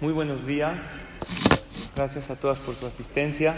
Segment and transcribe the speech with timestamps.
[0.00, 1.02] Muy buenos días.
[1.94, 3.54] Gracias a todas por su asistencia.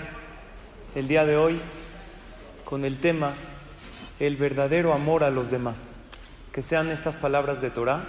[0.94, 1.62] El día de hoy
[2.66, 3.32] con el tema
[4.20, 6.00] el verdadero amor a los demás.
[6.52, 8.04] Que sean estas palabras de Torah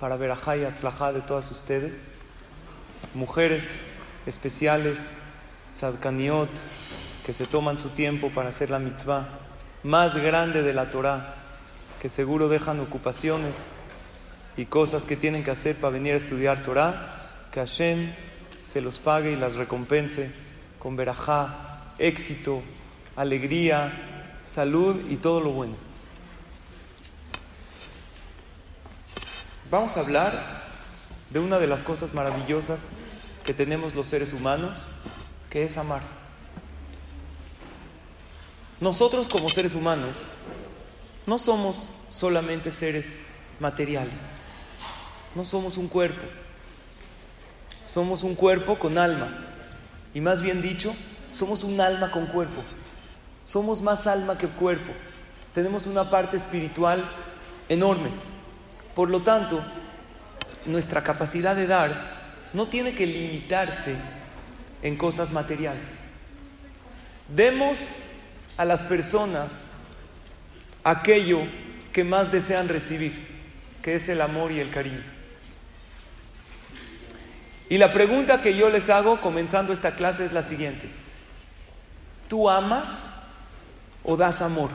[0.00, 2.08] para ver a y Atzlajá de todas ustedes.
[3.14, 3.64] Mujeres
[4.26, 4.98] especiales,
[5.72, 6.50] tzadkaniot,
[7.24, 9.28] que se toman su tiempo para hacer la mitzvah
[9.84, 11.36] más grande de la Torah,
[12.02, 13.56] que seguro dejan ocupaciones
[14.56, 17.19] y cosas que tienen que hacer para venir a estudiar Torah,
[17.52, 18.12] que Hashem
[18.66, 20.30] se los pague y las recompense
[20.78, 22.62] con verajá, éxito,
[23.16, 23.92] alegría,
[24.44, 25.74] salud y todo lo bueno.
[29.70, 30.62] Vamos a hablar
[31.30, 32.92] de una de las cosas maravillosas
[33.44, 34.88] que tenemos los seres humanos,
[35.48, 36.02] que es amar.
[38.80, 40.16] Nosotros como seres humanos
[41.26, 43.20] no somos solamente seres
[43.60, 44.20] materiales,
[45.34, 46.22] no somos un cuerpo,
[47.90, 49.28] somos un cuerpo con alma,
[50.14, 50.94] y más bien dicho,
[51.32, 52.62] somos un alma con cuerpo,
[53.44, 54.92] somos más alma que cuerpo,
[55.52, 57.04] tenemos una parte espiritual
[57.68, 58.10] enorme,
[58.94, 59.60] por lo tanto,
[60.66, 61.90] nuestra capacidad de dar
[62.52, 63.96] no tiene que limitarse
[64.82, 65.88] en cosas materiales.
[67.34, 67.96] Demos
[68.56, 69.70] a las personas
[70.84, 71.40] aquello
[71.92, 73.14] que más desean recibir,
[73.82, 75.19] que es el amor y el cariño.
[77.70, 80.90] Y la pregunta que yo les hago comenzando esta clase es la siguiente.
[82.28, 83.22] ¿Tú amas
[84.04, 84.68] o das amor?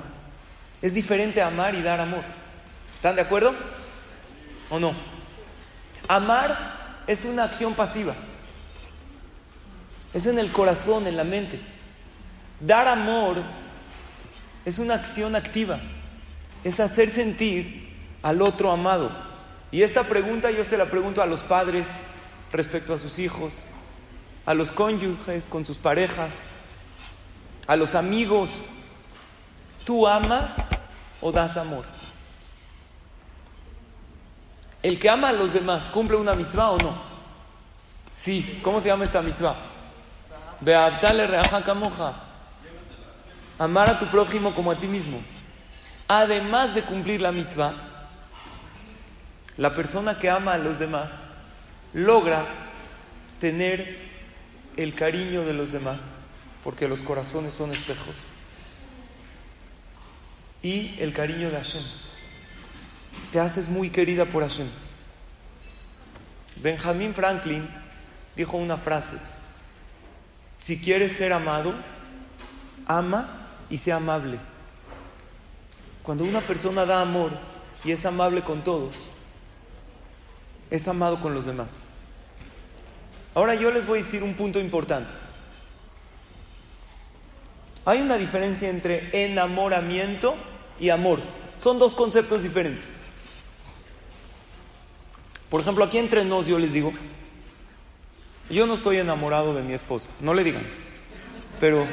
[0.81, 2.23] Es diferente amar y dar amor.
[2.95, 3.53] ¿Están de acuerdo?
[4.71, 4.95] ¿O no?
[6.07, 8.15] Amar es una acción pasiva.
[10.11, 11.59] Es en el corazón, en la mente.
[12.59, 13.43] Dar amor
[14.65, 15.79] es una acción activa
[16.65, 17.87] es hacer sentir
[18.23, 19.11] al otro amado.
[19.71, 22.14] Y esta pregunta yo se la pregunto a los padres
[22.55, 23.63] respecto a sus hijos,
[24.45, 26.31] a los cónyuges con sus parejas,
[27.67, 28.65] a los amigos.
[29.85, 30.51] ¿Tú amas
[31.21, 31.85] o das amor?
[34.81, 36.95] El que ama a los demás, ¿cumple una mitzvah o no?
[38.17, 39.55] Sí, ¿cómo se llama esta mitzvah?
[40.61, 41.63] Beabtale reaja.
[43.57, 45.21] Amar a tu prójimo como a ti mismo
[46.07, 47.73] además de cumplir la mitzvah,
[49.57, 51.24] la persona que ama a los demás
[51.95, 52.45] logra
[53.39, 53.97] tener
[54.75, 55.99] el cariño de los demás,
[56.61, 58.27] porque los corazones son espejos,
[60.61, 61.83] y el cariño de Hashem.
[63.31, 64.67] Te haces muy querida por Hashem.
[66.57, 67.65] Benjamin Franklin
[68.35, 69.17] dijo una frase,
[70.57, 71.73] si quieres ser amado,
[72.87, 74.37] ama y sea amable.
[76.03, 77.31] Cuando una persona da amor
[77.85, 78.95] y es amable con todos,
[80.69, 81.84] es amado con los demás.
[83.35, 85.11] Ahora yo les voy a decir un punto importante.
[87.83, 90.35] Hay una diferencia entre enamoramiento
[90.79, 91.19] y amor.
[91.59, 92.93] Son dos conceptos diferentes.
[95.49, 96.91] Por ejemplo, aquí entre nos yo les digo,
[98.49, 100.67] yo no estoy enamorado de mi esposa, no le digan,
[101.59, 101.85] pero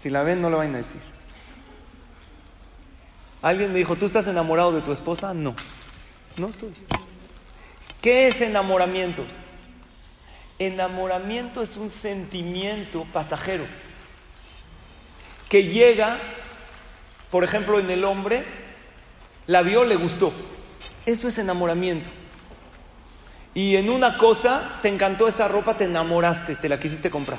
[0.00, 1.00] si la ven no lo van a decir.
[3.42, 5.34] Alguien me dijo, ¿tú estás enamorado de tu esposa?
[5.34, 5.54] No,
[6.38, 6.72] no estoy.
[8.00, 9.22] ¿Qué es enamoramiento?
[10.58, 13.64] Enamoramiento es un sentimiento pasajero
[15.48, 16.18] que llega,
[17.30, 18.44] por ejemplo, en el hombre,
[19.46, 20.32] la vio, le gustó.
[21.06, 22.08] Eso es enamoramiento.
[23.54, 27.38] Y en una cosa, te encantó esa ropa, te enamoraste, te la quisiste comprar.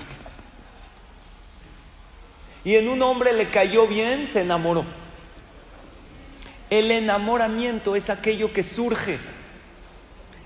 [2.64, 4.86] Y en un hombre le cayó bien, se enamoró.
[6.70, 9.20] El enamoramiento es aquello que surge.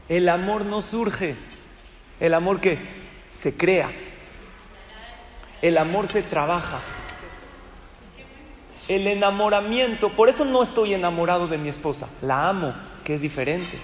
[0.10, 1.36] El amor no surge.
[2.20, 2.78] El amor que
[3.34, 3.90] se crea.
[5.62, 6.80] El amor se trabaja.
[8.88, 13.78] El enamoramiento, por eso no estoy enamorado de mi esposa, la amo, que es diferente.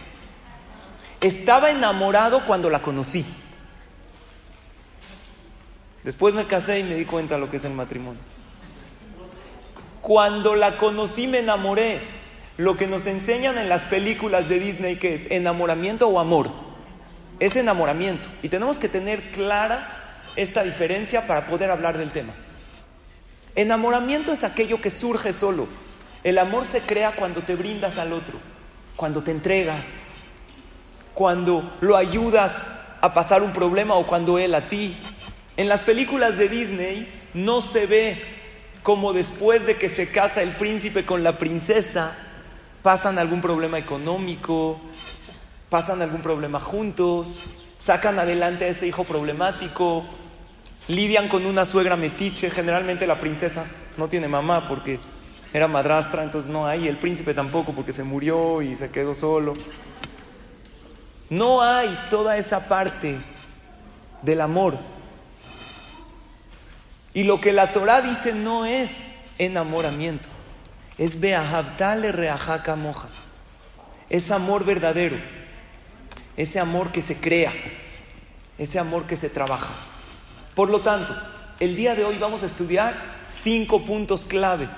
[1.21, 3.23] Estaba enamorado cuando la conocí.
[6.03, 8.21] Después me casé y me di cuenta de lo que es el matrimonio.
[10.01, 11.99] Cuando la conocí me enamoré
[12.57, 16.64] lo que nos enseñan en las películas de Disney que es enamoramiento o amor.
[17.39, 18.27] Es enamoramiento.
[18.41, 22.33] Y tenemos que tener clara esta diferencia para poder hablar del tema.
[23.55, 25.67] Enamoramiento es aquello que surge solo.
[26.23, 28.39] El amor se crea cuando te brindas al otro,
[28.95, 29.85] cuando te entregas,
[31.13, 32.53] cuando lo ayudas
[32.99, 34.97] a pasar un problema o cuando él a ti.
[35.55, 38.21] En las películas de Disney no se ve
[38.83, 42.15] como después de que se casa el príncipe con la princesa,
[42.81, 44.79] pasan algún problema económico,
[45.69, 47.43] pasan algún problema juntos,
[47.79, 50.05] sacan adelante a ese hijo problemático,
[50.87, 53.65] lidian con una suegra metiche, generalmente la princesa
[53.97, 54.99] no tiene mamá porque
[55.53, 59.53] era madrastra, entonces no hay, el príncipe tampoco porque se murió y se quedó solo.
[61.29, 63.17] No hay toda esa parte
[64.21, 64.77] del amor.
[67.13, 68.91] Y lo que la Torah dice no es
[69.37, 70.27] enamoramiento,
[70.97, 73.07] es beahabdale reajaka moja.
[74.09, 75.15] Es amor verdadero,
[76.37, 77.53] ese amor que se crea,
[78.57, 79.73] ese amor que se trabaja.
[80.53, 81.15] Por lo tanto,
[81.59, 82.93] el día de hoy vamos a estudiar
[83.29, 84.69] cinco puntos clave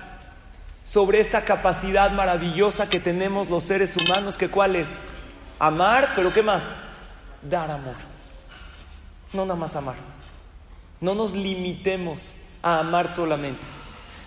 [0.83, 4.87] sobre esta capacidad maravillosa que tenemos los seres humanos, que cuál es?
[5.59, 6.63] Amar, pero ¿qué más?
[7.41, 7.95] Dar amor.
[9.33, 9.95] No nada más amar.
[11.01, 13.63] No nos limitemos a amar solamente.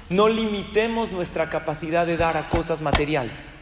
[0.08, 3.52] No limitemos nuestra capacidad de dar a cosas materiales.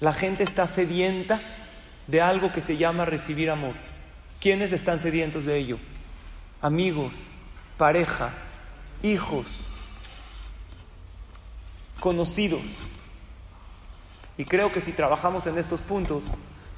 [0.00, 1.38] La gente está sedienta
[2.06, 3.74] de algo que se llama recibir amor.
[4.40, 5.78] ¿Quiénes están sedientos de ello?
[6.60, 7.12] Amigos,
[7.76, 8.30] pareja,
[9.02, 9.70] hijos,
[12.00, 12.62] conocidos.
[14.36, 16.26] Y creo que si trabajamos en estos puntos,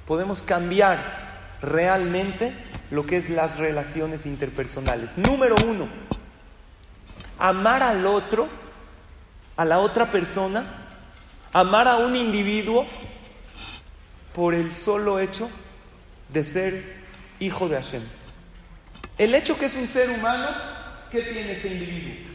[0.06, 2.53] podemos cambiar realmente
[2.91, 5.17] lo que es las relaciones interpersonales.
[5.17, 5.88] Número uno,
[7.38, 8.49] amar al otro,
[9.56, 10.65] a la otra persona,
[11.53, 12.87] amar a un individuo
[14.35, 15.49] por el solo hecho
[16.29, 16.97] de ser
[17.41, 18.03] hijo de Hashem.
[19.17, 20.49] El hecho que es un ser humano,
[21.11, 22.35] ¿qué tiene ese individuo?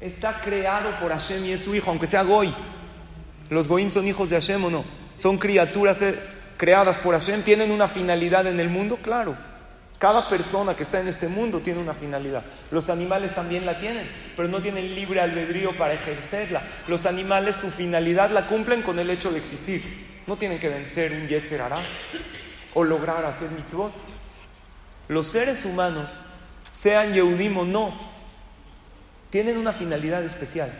[0.00, 2.54] está creado por Hashem y es su hijo, aunque sea Goy.
[3.50, 4.84] Los Goim son hijos de Hashem o no.
[5.16, 6.18] Son criaturas eh,
[6.56, 9.36] creadas por Hashem, tienen una finalidad en el mundo, claro.
[9.98, 12.44] Cada persona que está en este mundo tiene una finalidad.
[12.70, 16.62] Los animales también la tienen, pero no tienen libre albedrío para ejercerla.
[16.86, 20.07] Los animales su finalidad la cumplen con el hecho de existir.
[20.28, 21.62] No tienen que vencer un Yetzer
[22.74, 23.90] o lograr hacer mitzvot.
[25.08, 26.10] Los seres humanos,
[26.70, 27.94] sean Yehudim o no,
[29.30, 30.70] tienen una finalidad especial,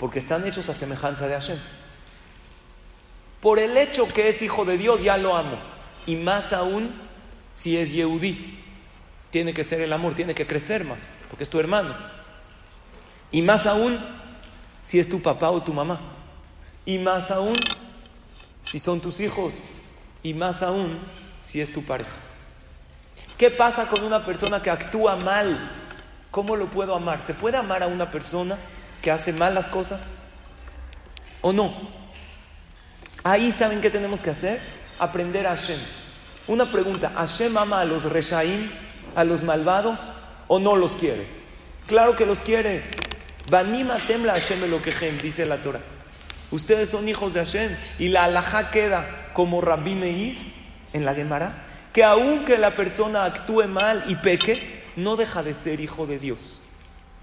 [0.00, 1.58] porque están hechos a semejanza de Hashem.
[3.40, 5.58] Por el hecho que es hijo de Dios, ya lo amo.
[6.06, 6.92] Y más aún
[7.54, 8.64] si es Yehudí.
[9.30, 10.98] Tiene que ser el amor, tiene que crecer más,
[11.30, 11.94] porque es tu hermano.
[13.30, 13.96] Y más aún
[14.82, 16.00] si es tu papá o tu mamá.
[16.84, 17.56] Y más aún
[18.64, 19.52] si son tus hijos.
[20.22, 20.98] Y más aún
[21.44, 22.10] si es tu pareja.
[23.36, 25.82] ¿Qué pasa con una persona que actúa mal
[26.32, 27.20] ¿Cómo lo puedo amar?
[27.26, 28.56] ¿Se puede amar a una persona
[29.02, 30.14] que hace malas cosas?
[31.42, 31.74] ¿O no?
[33.22, 34.58] Ahí saben qué tenemos que hacer?
[34.98, 35.78] Aprender a Hashem.
[36.48, 38.70] Una pregunta, ¿Hashem ama a los reshaim,
[39.14, 40.14] a los malvados,
[40.48, 41.26] o no los quiere?
[41.86, 42.82] Claro que los quiere.
[43.50, 45.80] Banima temla Hashem lo quejem, dice la Torah.
[46.52, 47.76] Ustedes son hijos de Hashem.
[47.98, 50.38] Y la alajá queda como Rabbi Meir
[50.92, 55.80] en la Gemara, que aunque la persona actúe mal y peque, no deja de ser
[55.80, 56.60] hijo de Dios.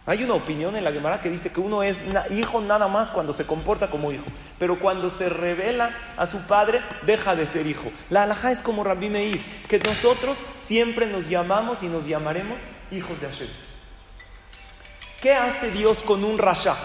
[0.06, 1.96] Hay una opinión en la Gemara que dice que uno es
[2.32, 4.26] hijo nada más cuando se comporta como hijo,
[4.58, 7.92] pero cuando se revela a su padre, deja de ser hijo.
[8.10, 12.58] La alhaja es como Rabbi Meir, que nosotros siempre nos llamamos y nos llamaremos
[12.92, 13.48] hijos de Hashem.
[15.22, 16.76] ¿Qué hace Dios con un rasha?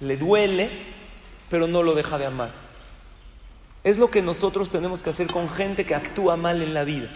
[0.00, 0.68] Le duele,
[1.52, 2.48] pero no lo deja de amar.
[3.84, 7.10] Es lo que nosotros tenemos que hacer con gente que actúa mal en la vida.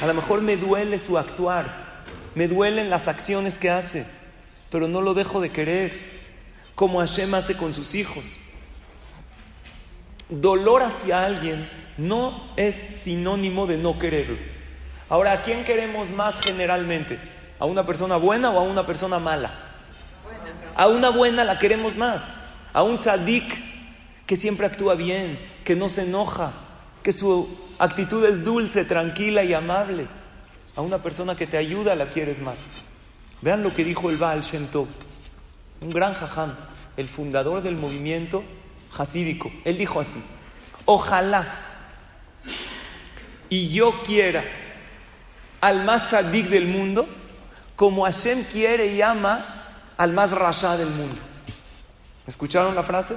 [0.00, 2.02] A lo mejor me duele su actuar,
[2.34, 4.06] me duelen las acciones que hace,
[4.70, 5.92] pero no lo dejo de querer,
[6.74, 8.24] como Hashem hace con sus hijos.
[10.30, 11.68] Dolor hacia alguien
[11.98, 14.38] no es sinónimo de no quererlo.
[15.10, 17.18] Ahora, ¿a quién queremos más generalmente?
[17.58, 19.52] ¿A una persona buena o a una persona mala?
[20.74, 22.40] A una buena la queremos más.
[22.72, 23.73] A un tzadik
[24.26, 26.52] que siempre actúa bien, que no se enoja,
[27.02, 30.06] que su actitud es dulce, tranquila y amable.
[30.76, 32.56] A una persona que te ayuda la quieres más.
[33.42, 34.88] Vean lo que dijo el Baal Shem Tov,
[35.80, 36.54] un gran jajam,
[36.96, 38.42] el fundador del movimiento
[38.96, 39.52] hasídico.
[39.64, 40.22] Él dijo así:
[40.84, 41.60] Ojalá
[43.48, 44.42] y yo quiera
[45.60, 47.06] al más tzadik del mundo
[47.76, 49.64] como Hashem quiere y ama
[49.96, 51.20] al más rasha del mundo.
[52.26, 53.14] ¿Escucharon la frase?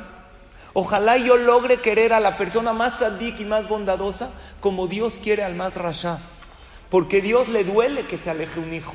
[0.80, 4.30] Ojalá yo logre querer a la persona más tzadik y más bondadosa
[4.60, 6.20] como Dios quiere al más rasha.
[6.92, 8.94] Porque Dios le duele que se aleje un hijo,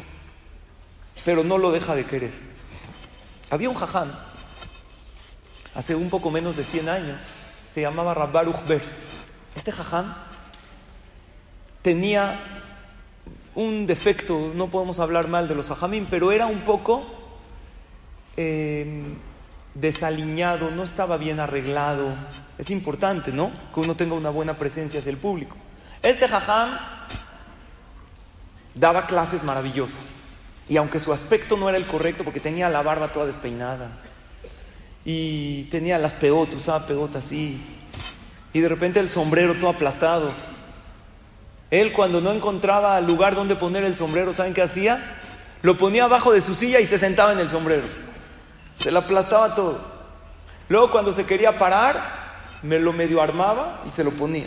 [1.24, 2.30] pero no lo deja de querer.
[3.50, 4.12] Había un jajam,
[5.74, 7.24] hace un poco menos de 100 años,
[7.68, 8.82] se llamaba Rabbaruch Ber.
[9.56, 10.14] Este jajam
[11.82, 12.38] tenía
[13.56, 17.02] un defecto, no podemos hablar mal de los jajamín, pero era un poco
[18.36, 19.16] em,
[19.74, 22.14] desaliñado, no estaba bien arreglado.
[22.58, 23.50] Es importante, ¿no?
[23.74, 25.56] Que uno tenga una buena presencia hacia el público.
[26.02, 26.78] Este jajam
[28.74, 30.22] daba clases maravillosas.
[30.68, 33.90] Y aunque su aspecto no era el correcto, porque tenía la barba toda despeinada,
[35.04, 37.60] y tenía las peotas, usaba peotas así,
[38.52, 40.32] y de repente el sombrero todo aplastado.
[41.70, 45.18] Él cuando no encontraba lugar donde poner el sombrero, ¿saben qué hacía?
[45.62, 47.84] Lo ponía abajo de su silla y se sentaba en el sombrero.
[48.82, 49.78] Se le aplastaba todo.
[50.68, 52.02] Luego cuando se quería parar,
[52.62, 54.46] me lo medio armaba y se lo ponía.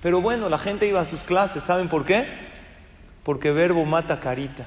[0.00, 2.26] Pero bueno, la gente iba a sus clases, ¿saben por qué?
[3.24, 4.66] Porque verbo mata carita,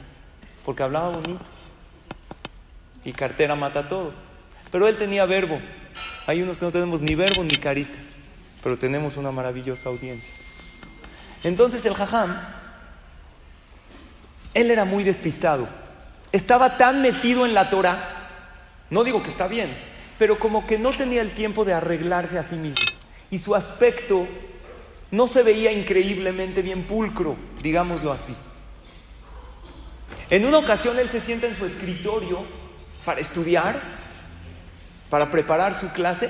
[0.66, 1.46] porque hablaba bonito.
[3.06, 4.12] Y cartera mata todo.
[4.70, 5.60] Pero él tenía verbo.
[6.28, 7.98] Hay unos que no tenemos ni verbo ni carita,
[8.62, 10.34] pero tenemos una maravillosa audiencia.
[11.44, 12.36] Entonces el jajam,
[14.54, 15.70] él era muy despistado.
[16.32, 18.25] Estaba tan metido en la Torah,
[18.90, 19.70] no digo que está bien,
[20.18, 22.86] pero como que no tenía el tiempo de arreglarse a sí mismo.
[23.32, 24.28] Y su aspecto
[25.12, 28.36] no se veía increíblemente bien pulcro, digámoslo así.
[30.30, 32.44] En una ocasión él se sienta en su escritorio
[33.04, 33.80] para estudiar
[35.10, 36.30] para preparar su clase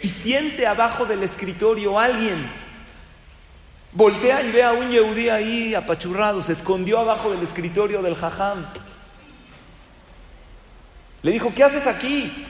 [0.00, 2.50] y siente abajo del escritorio a alguien.
[3.92, 8.66] Voltea y ve a un yehudí ahí apachurrado, se escondió abajo del escritorio del jajam.
[11.22, 12.46] Le dijo, ¿qué haces aquí?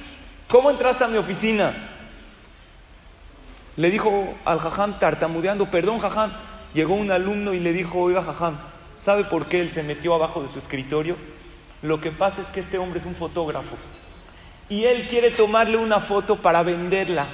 [0.48, 1.74] ¿Cómo entraste a mi oficina?
[3.76, 6.32] Le dijo al jajam tartamudeando, perdón jajam.
[6.74, 8.58] Llegó un alumno y le dijo, oiga jajam,
[8.98, 11.16] ¿sabe por qué él se metió abajo de su escritorio?
[11.82, 13.76] Lo que pasa es que este hombre es un fotógrafo
[14.68, 17.26] y él quiere tomarle una foto para venderla.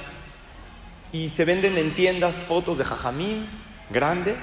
[1.11, 3.47] Y se venden en tiendas fotos de jajamín
[3.89, 4.37] grandes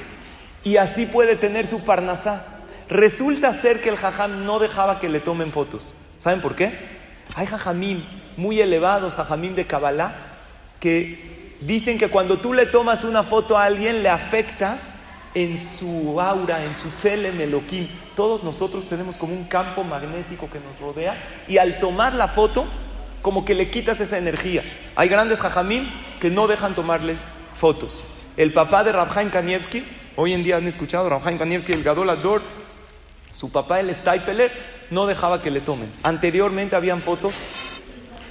[0.65, 2.47] y así puede tener su parnasá.
[2.89, 5.95] Resulta ser que el jajam no dejaba que le tomen fotos.
[6.23, 6.73] ¿Saben por qué?
[7.35, 10.15] Hay jajamín muy elevados, jajamín de Kabbalah,
[10.79, 14.85] que dicen que cuando tú le tomas una foto a alguien le afectas
[15.35, 17.91] en su aura, en su chele meloquín.
[18.15, 21.17] Todos nosotros tenemos como un campo magnético que nos rodea
[21.49, 22.67] y al tomar la foto,
[23.21, 24.63] como que le quitas esa energía.
[24.95, 28.01] Hay grandes jajamín que no dejan tomarles fotos.
[28.37, 29.83] El papá de Rabjaim Kanievski,
[30.15, 32.43] hoy en día han escuchado, Rabjaim Kanievski, el Gadol Ador,
[33.33, 34.53] su papá, el Staipeler,
[34.91, 35.93] no dejaba que le tomen.
[36.03, 37.35] Anteriormente habían fotos,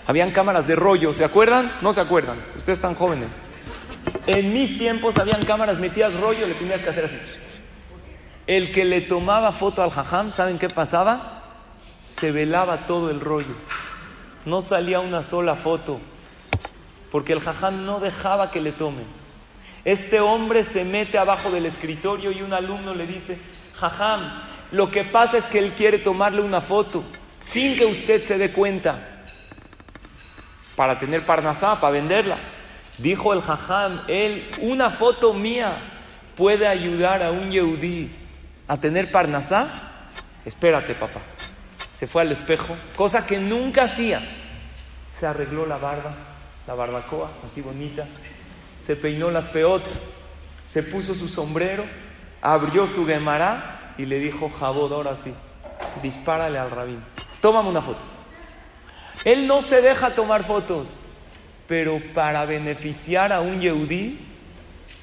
[0.07, 1.71] habían cámaras de rollo, ¿se acuerdan?
[1.81, 3.29] No se acuerdan, ustedes están jóvenes.
[4.27, 7.17] En mis tiempos habían cámaras metidas rollo, le tenías que hacer así.
[8.47, 11.43] El que le tomaba foto al jajam, ¿saben qué pasaba?
[12.07, 13.55] Se velaba todo el rollo.
[14.45, 15.99] No salía una sola foto,
[17.11, 19.05] porque el jajam no dejaba que le tomen.
[19.85, 23.39] Este hombre se mete abajo del escritorio y un alumno le dice,
[23.75, 24.21] jajam,
[24.71, 27.03] lo que pasa es que él quiere tomarle una foto
[27.45, 29.25] sin que usted se dé cuenta
[30.75, 32.37] para tener parnasá, para venderla.
[32.97, 35.73] Dijo el jajam, él, una foto mía
[36.35, 38.11] puede ayudar a un yehudí
[38.67, 39.67] a tener parnasá.
[40.45, 41.19] Espérate, papá.
[41.93, 44.21] Se fue al espejo, cosa que nunca hacía.
[45.19, 46.15] Se arregló la barba,
[46.65, 48.07] la barbacoa, así bonita.
[48.87, 49.83] Se peinó las peot,
[50.67, 51.83] se puso su sombrero,
[52.41, 55.33] abrió su gemará y le dijo, Jabod, ahora sí,
[56.01, 57.03] dispárale al rabín.
[57.41, 58.01] Tómame una foto.
[59.23, 61.01] Él no se deja tomar fotos
[61.71, 64.19] pero para beneficiar a un yehudí,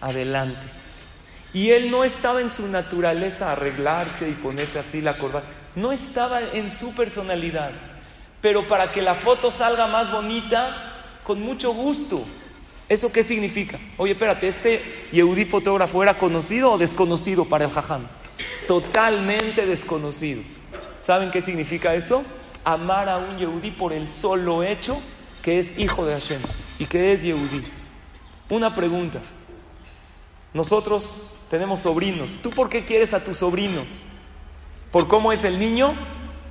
[0.03, 0.61] adelante.
[1.55, 6.43] Y él no estaba en su naturaleza arreglarse y ponerse así la corbata, no estaba
[6.43, 7.71] en su personalidad,
[8.43, 10.93] pero para que la foto salga más bonita,
[11.25, 12.23] con mucho gusto.
[12.87, 13.79] ¿Eso qué significa?
[13.97, 18.03] Oye, espérate, ¿este Yehudí fotógrafo era conocido o desconocido para el jajam?
[18.67, 20.43] Totalmente desconocido.
[21.01, 22.25] ¿Saben qué significa eso?
[22.65, 25.01] Amar a un Yehudí por el solo hecho
[25.43, 26.41] que es hijo de Hashem
[26.79, 27.63] y que es Yehudí.
[28.51, 29.21] Una pregunta.
[30.53, 32.31] Nosotros tenemos sobrinos.
[32.43, 34.05] ¿Tú por qué quieres a tus sobrinos?
[34.91, 35.95] ¿Por cómo es el niño?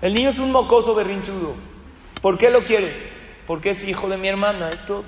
[0.01, 1.55] El niño es un mocoso berrinchudo.
[2.21, 2.95] ¿Por qué lo quieres?
[3.45, 5.05] Porque es hijo de mi hermana, es todo.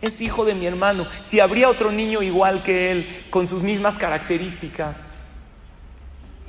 [0.00, 1.06] Es hijo de mi hermano.
[1.22, 5.04] Si habría otro niño igual que él, con sus mismas características,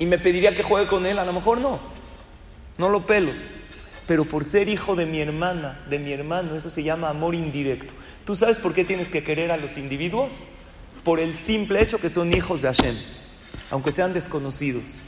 [0.00, 1.78] y me pediría que juegue con él, a lo mejor no.
[2.78, 3.32] No lo pelo
[4.10, 7.94] pero por ser hijo de mi hermana, de mi hermano, eso se llama amor indirecto.
[8.24, 10.32] ¿Tú sabes por qué tienes que querer a los individuos?
[11.04, 12.96] Por el simple hecho que son hijos de Hashem,
[13.70, 15.04] aunque sean desconocidos.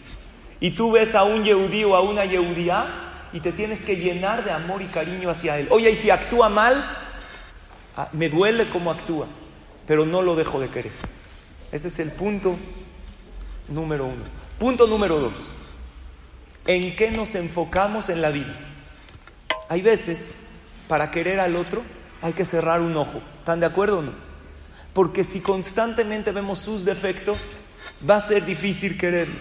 [0.60, 4.44] Y tú ves a un yehudí o a una yehudía y te tienes que llenar
[4.44, 5.66] de amor y cariño hacia él.
[5.70, 6.84] Oye, y si actúa mal,
[7.96, 9.26] ah, me duele cómo actúa,
[9.84, 10.92] pero no lo dejo de querer.
[11.72, 12.54] Ese es el punto
[13.66, 14.41] número uno.
[14.62, 15.32] Punto número dos.
[16.68, 18.54] ¿En qué nos enfocamos en la vida?
[19.68, 20.36] Hay veces,
[20.86, 21.82] para querer al otro,
[22.20, 23.20] hay que cerrar un ojo.
[23.40, 24.12] ¿Están de acuerdo o no?
[24.94, 27.38] Porque si constantemente vemos sus defectos,
[28.08, 29.34] va a ser difícil quererlo.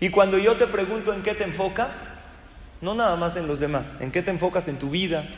[0.00, 1.94] Y cuando yo te pregunto en qué te enfocas,
[2.80, 5.28] no nada más en los demás, en qué te enfocas en tu vida.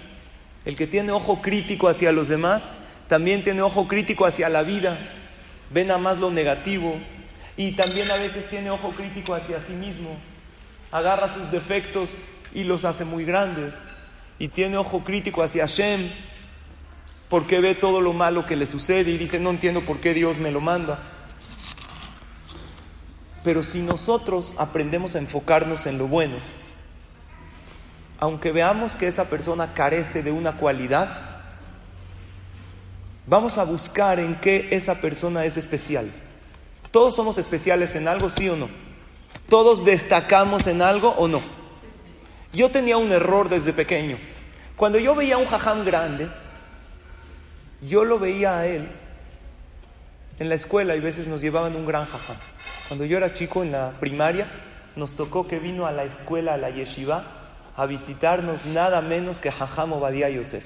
[0.64, 2.70] El que tiene ojo crítico hacia los demás,
[3.08, 4.96] también tiene ojo crítico hacia la vida.
[5.70, 6.98] Ve nada más lo negativo.
[7.58, 10.16] Y también a veces tiene ojo crítico hacia sí mismo.
[10.92, 12.10] Agarra sus defectos
[12.54, 13.74] y los hace muy grandes.
[14.38, 16.08] Y tiene ojo crítico hacia Hashem,
[17.28, 20.38] porque ve todo lo malo que le sucede y dice, no entiendo por qué Dios
[20.38, 21.00] me lo manda.
[23.42, 26.36] Pero si nosotros aprendemos a enfocarnos en lo bueno,
[28.20, 31.42] aunque veamos que esa persona carece de una cualidad,
[33.26, 36.08] vamos a buscar en qué esa persona es especial.
[36.90, 38.68] Todos somos especiales en algo, sí o no.
[39.48, 41.40] Todos destacamos en algo o no.
[42.52, 44.16] Yo tenía un error desde pequeño.
[44.76, 46.28] Cuando yo veía a un jajam grande,
[47.82, 48.88] yo lo veía a él
[50.38, 52.36] en la escuela y veces nos llevaban un gran jajam.
[52.88, 54.46] Cuando yo era chico en la primaria,
[54.96, 57.24] nos tocó que vino a la escuela, a la yeshiva,
[57.76, 60.64] a visitarnos nada menos que Jajam Obadiah Yosef.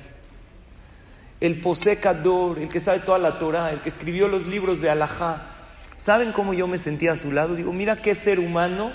[1.40, 5.48] El posecador, el que sabe toda la Torah, el que escribió los libros de Alajá.
[5.94, 7.54] ¿Saben cómo yo me sentía a su lado?
[7.54, 8.92] Digo, mira qué ser humano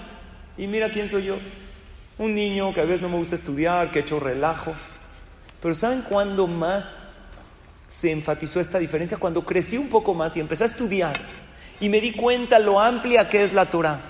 [0.57, 1.37] y mira quién soy yo.
[2.17, 4.73] Un niño que a veces no me gusta estudiar, que he hecho relajo.
[5.61, 7.03] Pero ¿saben cuándo más
[7.91, 9.17] se enfatizó esta diferencia?
[9.17, 11.13] Cuando crecí un poco más y empecé a estudiar
[11.79, 14.01] y me di cuenta lo amplia que es la Torah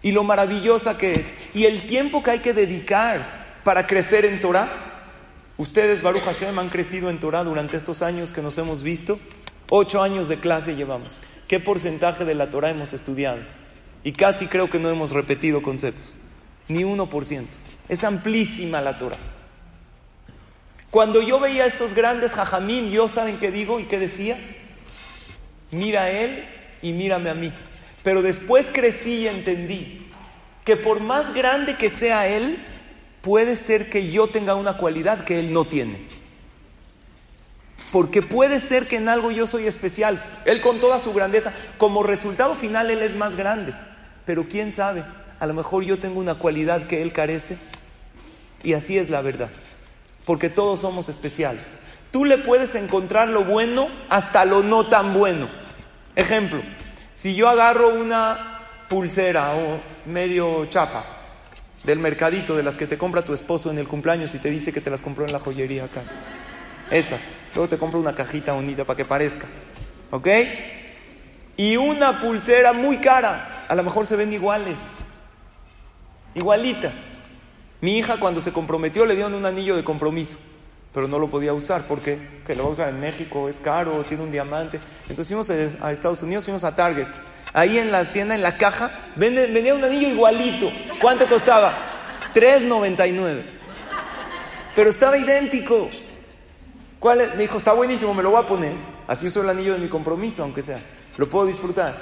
[0.00, 4.40] y lo maravillosa que es y el tiempo que hay que dedicar para crecer en
[4.40, 4.68] Torah.
[5.58, 9.18] Ustedes, Baruch Hashem, han crecido en Torah durante estos años que nos hemos visto.
[9.68, 11.20] Ocho años de clase llevamos.
[11.48, 13.40] ¿Qué porcentaje de la Torah hemos estudiado?
[14.04, 16.18] Y casi creo que no hemos repetido conceptos.
[16.68, 17.56] Ni uno por ciento.
[17.88, 19.18] Es amplísima la Torah.
[20.90, 24.36] Cuando yo veía a estos grandes jajamín, yo saben qué digo y qué decía.
[25.70, 26.44] Mira a él
[26.82, 27.52] y mírame a mí.
[28.02, 30.06] Pero después crecí y entendí
[30.64, 32.58] que por más grande que sea él,
[33.20, 36.06] puede ser que yo tenga una cualidad que él no tiene.
[37.92, 40.20] Porque puede ser que en algo yo soy especial.
[40.46, 43.74] Él con toda su grandeza, como resultado final él es más grande.
[44.24, 45.04] Pero quién sabe,
[45.38, 47.58] a lo mejor yo tengo una cualidad que él carece.
[48.64, 49.50] Y así es la verdad.
[50.24, 51.64] Porque todos somos especiales.
[52.10, 55.48] Tú le puedes encontrar lo bueno hasta lo no tan bueno.
[56.16, 56.62] Ejemplo,
[57.12, 61.04] si yo agarro una pulsera o medio chafa
[61.84, 64.72] del mercadito de las que te compra tu esposo en el cumpleaños y te dice
[64.72, 66.02] que te las compró en la joyería acá.
[66.90, 67.20] Esas.
[67.54, 69.46] Luego te compro una cajita bonita para que parezca.
[70.10, 70.28] ¿Ok?
[71.56, 73.64] Y una pulsera muy cara.
[73.68, 74.76] A lo mejor se ven iguales.
[76.34, 77.12] Igualitas.
[77.80, 80.38] Mi hija cuando se comprometió le dieron un anillo de compromiso
[80.92, 84.04] pero no lo podía usar porque que lo va a usar en México, es caro,
[84.06, 84.78] tiene un diamante.
[85.08, 87.08] Entonces fuimos a Estados Unidos, fuimos a Target.
[87.54, 90.70] Ahí en la tienda, en la caja, venía un anillo igualito.
[91.00, 91.74] ¿Cuánto costaba?
[92.34, 93.42] 3.99.
[94.74, 95.88] Pero estaba idéntico.
[97.02, 98.74] ¿Cuál Me dijo, está buenísimo, me lo voy a poner.
[99.08, 100.78] Así uso el anillo de mi compromiso, aunque sea.
[101.16, 102.00] Lo puedo disfrutar.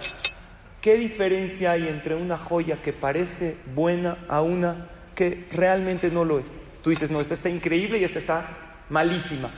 [0.82, 6.38] ¿Qué diferencia hay entre una joya que parece buena a una que realmente no lo
[6.38, 6.48] es?
[6.82, 8.44] Tú dices, no, esta está increíble y esta está
[8.90, 9.48] malísima.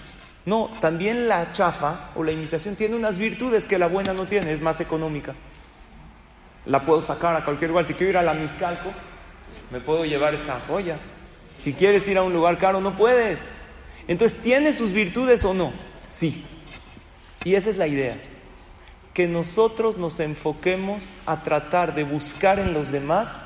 [0.47, 4.53] No, también la chafa o la imitación tiene unas virtudes que la buena no tiene,
[4.53, 5.35] es más económica.
[6.67, 7.85] La puedo sacar a cualquier lugar.
[7.85, 8.93] Si quiero ir a la Miscalco,
[9.73, 10.99] me puedo llevar esta joya.
[11.59, 13.41] Si quieres ir a un lugar caro, no puedes.
[14.09, 15.73] Entonces, ¿tiene sus virtudes o no?
[16.09, 16.45] Sí.
[17.45, 18.17] Y esa es la idea.
[19.15, 23.45] Que nosotros nos enfoquemos a tratar de buscar en los demás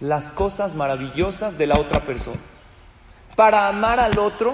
[0.00, 2.40] las cosas maravillosas de la otra persona
[3.40, 4.52] para amar al otro,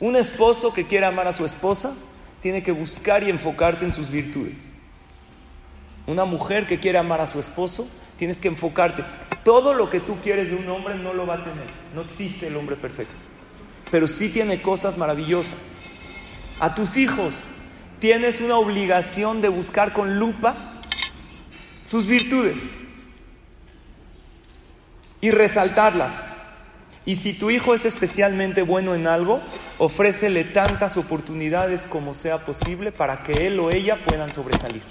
[0.00, 1.94] un esposo que quiere amar a su esposa
[2.42, 4.74] tiene que buscar y enfocarse en sus virtudes.
[6.06, 9.02] Una mujer que quiere amar a su esposo, tienes que enfocarte.
[9.44, 11.66] Todo lo que tú quieres de un hombre no lo va a tener.
[11.94, 13.14] No existe el hombre perfecto.
[13.90, 15.72] Pero sí tiene cosas maravillosas.
[16.60, 17.34] A tus hijos
[18.00, 20.80] tienes una obligación de buscar con lupa
[21.84, 22.74] sus virtudes
[25.20, 26.34] y resaltarlas.
[27.04, 29.40] Y si tu hijo es especialmente bueno en algo,
[29.78, 34.82] ofrécele tantas oportunidades como sea posible para que él o ella puedan sobresalir.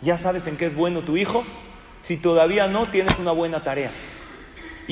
[0.00, 1.44] ¿Ya sabes en qué es bueno tu hijo?
[2.02, 3.90] Si todavía no, tienes una buena tarea.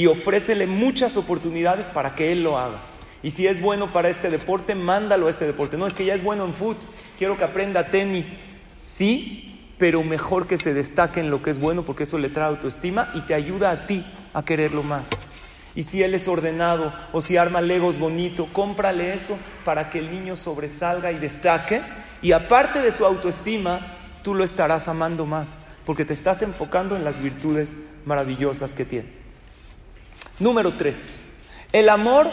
[0.01, 2.79] Y ofrécele muchas oportunidades para que él lo haga.
[3.23, 5.77] Y si es bueno para este deporte, mándalo a este deporte.
[5.77, 6.79] No es que ya es bueno en fútbol,
[7.19, 8.39] quiero que aprenda tenis.
[8.83, 12.49] Sí, pero mejor que se destaque en lo que es bueno porque eso le trae
[12.49, 15.07] autoestima y te ayuda a ti a quererlo más.
[15.75, 20.11] Y si él es ordenado o si arma legos bonito, cómprale eso para que el
[20.11, 21.83] niño sobresalga y destaque
[22.23, 27.05] Y aparte de su autoestima, tú lo estarás amando más, porque te estás enfocando en
[27.05, 29.20] las virtudes maravillosas que tiene.
[30.41, 31.21] Número tres,
[31.71, 32.29] el amor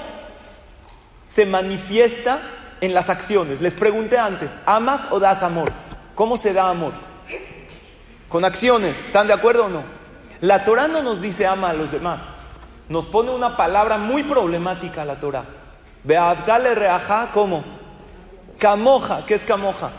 [1.25, 2.39] se manifiesta
[2.79, 3.61] en las acciones.
[3.61, 5.71] Les pregunté antes, ¿amas o das amor?
[6.15, 6.93] ¿Cómo se da amor?
[8.29, 9.83] Con acciones, ¿están de acuerdo o no?
[10.39, 12.21] La Torah no nos dice ama a los demás,
[12.89, 15.45] nos pone una palabra muy problemática la Torah.
[16.03, 17.63] Beabdale reaja, ¿cómo?
[18.57, 19.91] Camoja, ¿qué es camoja?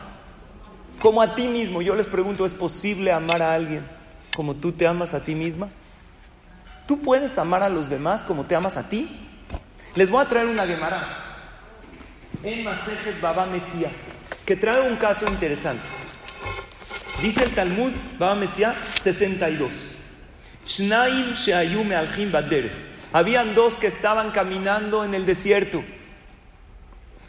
[1.01, 1.83] Como a ti mismo.
[1.83, 3.87] Yo les pregunto, ¿es posible amar a alguien
[4.35, 5.69] como tú te amas a ti misma?
[6.89, 9.15] ¿Tú puedes amar a los demás como te amas a ti?
[9.95, 11.07] Les voy a traer una Gemara
[12.43, 13.91] en Masejet Baba Metzia,
[14.47, 15.83] que trae un caso interesante.
[17.21, 19.71] Dice el Talmud, Baba Metzia 62.
[20.67, 22.33] Shnaim Sheayume Alhim
[23.13, 25.85] Habían dos que estaban caminando en el desierto,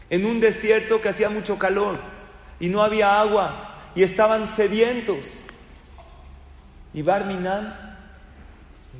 [0.08, 1.98] en un desierto que hacía mucho calor
[2.60, 5.26] y no había agua y estaban sedientos.
[6.94, 7.89] Y Barminan,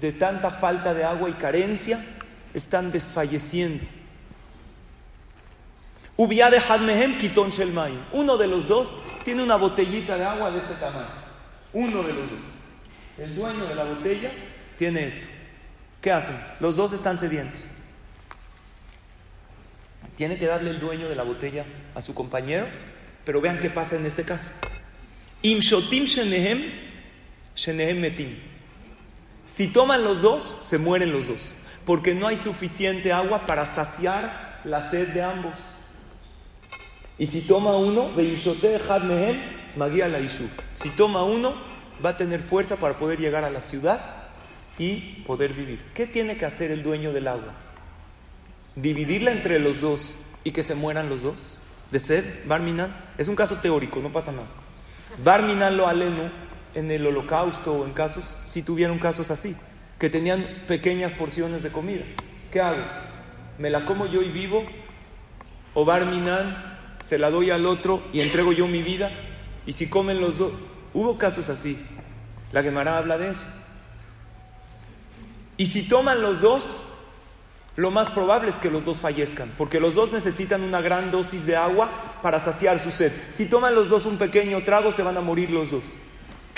[0.00, 2.00] de tanta falta de agua y carencia,
[2.54, 3.84] están desfalleciendo.
[6.16, 7.98] de Hadmehem Kiton Shelmaim.
[8.12, 11.08] Uno de los dos tiene una botellita de agua de este tamaño.
[11.72, 12.40] Uno de los dos.
[13.18, 14.30] El dueño de la botella
[14.78, 15.26] tiene esto.
[16.00, 16.36] ¿Qué hacen?
[16.60, 17.60] Los dos están sedientos.
[20.16, 22.66] Tiene que darle el dueño de la botella a su compañero,
[23.24, 24.50] pero vean qué pasa en este caso.
[25.42, 26.62] Imshotim shenehem,
[27.54, 28.49] shenehem metim.
[29.50, 34.60] Si toman los dos, se mueren los dos porque no hay suficiente agua para saciar
[34.62, 35.54] la sed de ambos.
[37.18, 38.10] Y si toma uno,
[40.74, 41.54] si toma uno,
[42.04, 44.00] va a tener fuerza para poder llegar a la ciudad
[44.78, 45.82] y poder vivir.
[45.92, 47.54] ¿Qué tiene que hacer el dueño del agua?
[48.76, 51.60] Dividirla entre los dos y que se mueran los dos.
[51.90, 54.46] De sed, Barminan, es un caso teórico, no pasa nada.
[55.24, 59.56] Barminan lo aleno en el holocausto o en casos, si tuvieron casos así
[60.00, 62.02] que tenían pequeñas porciones de comida.
[62.50, 62.83] ¿Qué hago?
[63.59, 64.64] ¿Me la como yo y vivo?
[65.74, 69.11] ¿O Barminan se la doy al otro y entrego yo mi vida?
[69.66, 70.52] Y si comen los dos,
[70.94, 71.78] hubo casos así.
[72.50, 73.44] La Gemara habla de eso.
[75.59, 76.64] Y si toman los dos,
[77.76, 81.44] lo más probable es que los dos fallezcan, porque los dos necesitan una gran dosis
[81.44, 81.90] de agua
[82.22, 83.12] para saciar su sed.
[83.30, 85.85] Si toman los dos un pequeño trago, se van a morir los dos.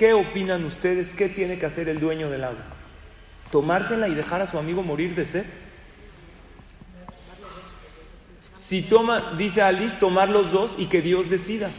[0.02, 1.10] ¿Qué opinan ustedes?
[1.10, 2.58] ¿Qué tiene que hacer el dueño del agua?
[3.52, 5.44] tomársela y dejar a su amigo morir de sed?
[8.56, 11.70] Si toma, dice Alice, tomar los dos y que Dios decida.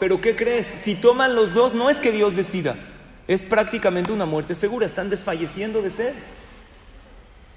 [0.00, 0.66] Pero ¿qué crees?
[0.66, 2.74] Si toman los dos, no es que Dios decida.
[3.28, 4.84] Es prácticamente una muerte segura.
[4.84, 6.14] Están desfalleciendo de sed.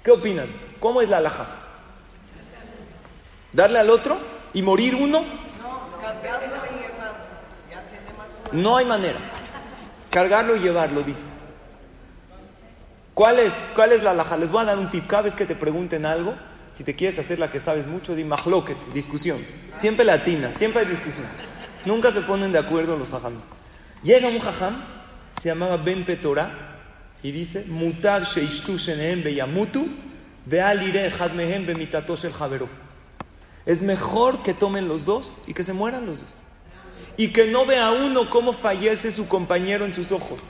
[0.04, 0.46] ¿Qué opinan?
[0.78, 1.48] ¿Cómo es la alhaja?
[3.52, 4.16] ¿Darle al otro
[4.52, 5.24] y morir uno?
[8.52, 9.18] No hay manera.
[10.14, 11.24] Cargarlo y llevarlo, dice.
[13.14, 14.36] ¿Cuál es, ¿Cuál es la laja?
[14.36, 15.08] Les voy a dar un tip.
[15.08, 16.34] Cada vez que te pregunten algo,
[16.72, 19.38] si te quieres hacer la que sabes mucho, di mahloket, discusión.
[19.76, 21.26] Siempre latina, siempre hay discusión.
[21.84, 23.40] Nunca se ponen de acuerdo los jajam.
[24.04, 24.76] Llega un jajam,
[25.42, 26.76] se llamaba Ben Petora,
[27.20, 29.84] y dice, Mutar sheishtu shenehem beyamutu,
[30.46, 32.68] ve'alire hadmehem bemitatosh el javero.
[33.66, 36.43] Es mejor que tomen los dos y que se mueran los dos.
[37.16, 40.40] Y que no vea uno cómo fallece su compañero en sus ojos.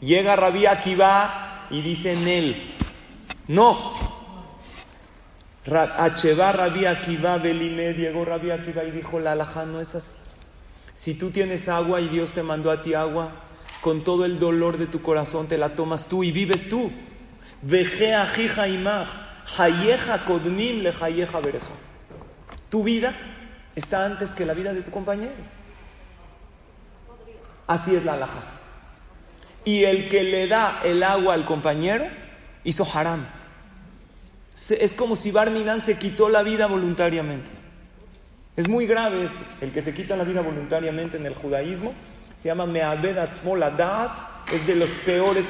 [0.00, 2.74] Llega Rabí Akiva y dice en él,
[3.48, 3.92] no.
[5.64, 10.16] Acheva Rabí Akiva Belime, llegó Rabí Akiva y dijo, la alhaja no es así.
[10.94, 13.30] Si tú tienes agua y Dios te mandó a ti agua,
[13.80, 16.90] con todo el dolor de tu corazón te la tomas tú y vives tú.
[17.64, 19.08] Imaj,
[19.58, 21.74] hayeja kodnim le bereja.
[22.68, 23.14] Tu vida
[23.74, 25.61] está antes que la vida de tu compañero.
[27.66, 28.52] Así es la alhaja
[29.64, 32.06] y el que le da el agua al compañero
[32.64, 33.26] hizo haram.
[34.70, 37.50] Es como si Barminan se quitó la vida voluntariamente.
[38.56, 39.44] Es muy grave eso.
[39.60, 41.92] El que se quita la vida voluntariamente en el judaísmo
[42.36, 44.10] se llama Me'abed Atzmoladat,
[44.52, 45.46] es de los peores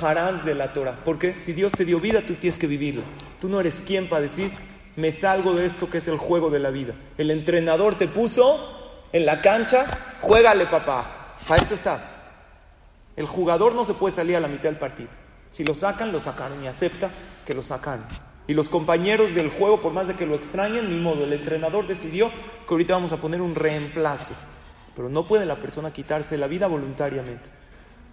[0.00, 0.96] harams de la Torah.
[1.04, 3.02] Porque si Dios te dio vida, tú tienes que vivirla.
[3.40, 4.52] Tú no eres quien para decir,
[4.94, 6.94] me salgo de esto que es el juego de la vida.
[7.18, 11.21] El entrenador te puso en la cancha, juégale papá.
[11.46, 12.16] Para eso estás.
[13.16, 15.10] El jugador no se puede salir a la mitad del partido.
[15.50, 17.10] Si lo sacan, lo sacaron y acepta
[17.44, 18.06] que lo sacan.
[18.46, 21.24] Y los compañeros del juego, por más de que lo extrañen, ni modo.
[21.24, 24.34] El entrenador decidió que ahorita vamos a poner un reemplazo.
[24.96, 27.48] Pero no puede la persona quitarse la vida voluntariamente.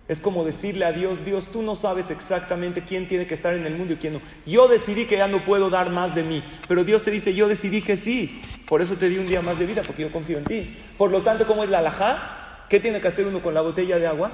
[0.08, 3.66] Es como decirle a Dios, Dios, tú no sabes exactamente quién tiene que estar en
[3.68, 4.22] el mundo y quién no.
[4.44, 7.48] Yo decidí que ya no puedo dar más de mí, pero Dios te dice, yo
[7.48, 8.42] decidí que sí.
[8.68, 10.78] Por eso te di un día más de vida, porque yo confío en ti.
[10.98, 12.39] Por lo tanto, ¿cómo es la alajá?
[12.70, 14.32] ¿Qué tiene que hacer uno con la botella de agua?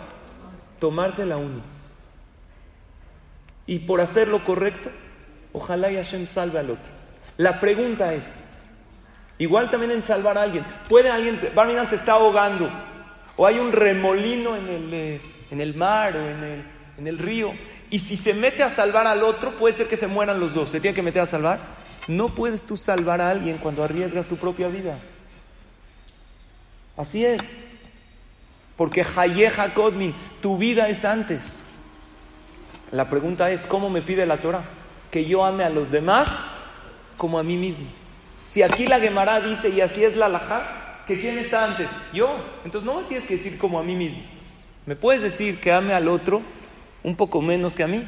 [0.80, 1.62] Tomarse la uno.
[3.66, 4.90] Y por hacer lo correcto,
[5.54, 6.92] ojalá y Hashem salve al otro.
[7.38, 8.44] La pregunta es,
[9.40, 12.70] igual también en salvar a alguien, ¿puede alguien, Barminan se está ahogando,
[13.38, 14.94] o hay un remolino en el...
[14.94, 15.22] Eh,
[15.52, 16.64] en el mar o en el,
[16.98, 17.54] en el río.
[17.90, 20.70] Y si se mete a salvar al otro, puede ser que se mueran los dos.
[20.70, 21.60] ¿Se tiene que meter a salvar?
[22.08, 24.98] No puedes tú salvar a alguien cuando arriesgas tu propia vida.
[26.98, 27.42] Así es.
[28.76, 31.64] Porque Hayeja Kodmin, tu vida es antes.
[32.92, 34.64] La pregunta es, ¿cómo me pide la Torah?
[35.12, 36.28] Que yo ame a los demás
[37.18, 37.86] como a mí mismo.
[38.50, 42.36] Si aquí la Gemara dice, y así es la Lajá, que quién está antes, yo.
[42.64, 44.22] Entonces no me tienes que decir como a mí mismo.
[44.86, 46.42] Me puedes decir que ame al otro
[47.04, 48.04] un poco menos que a mí,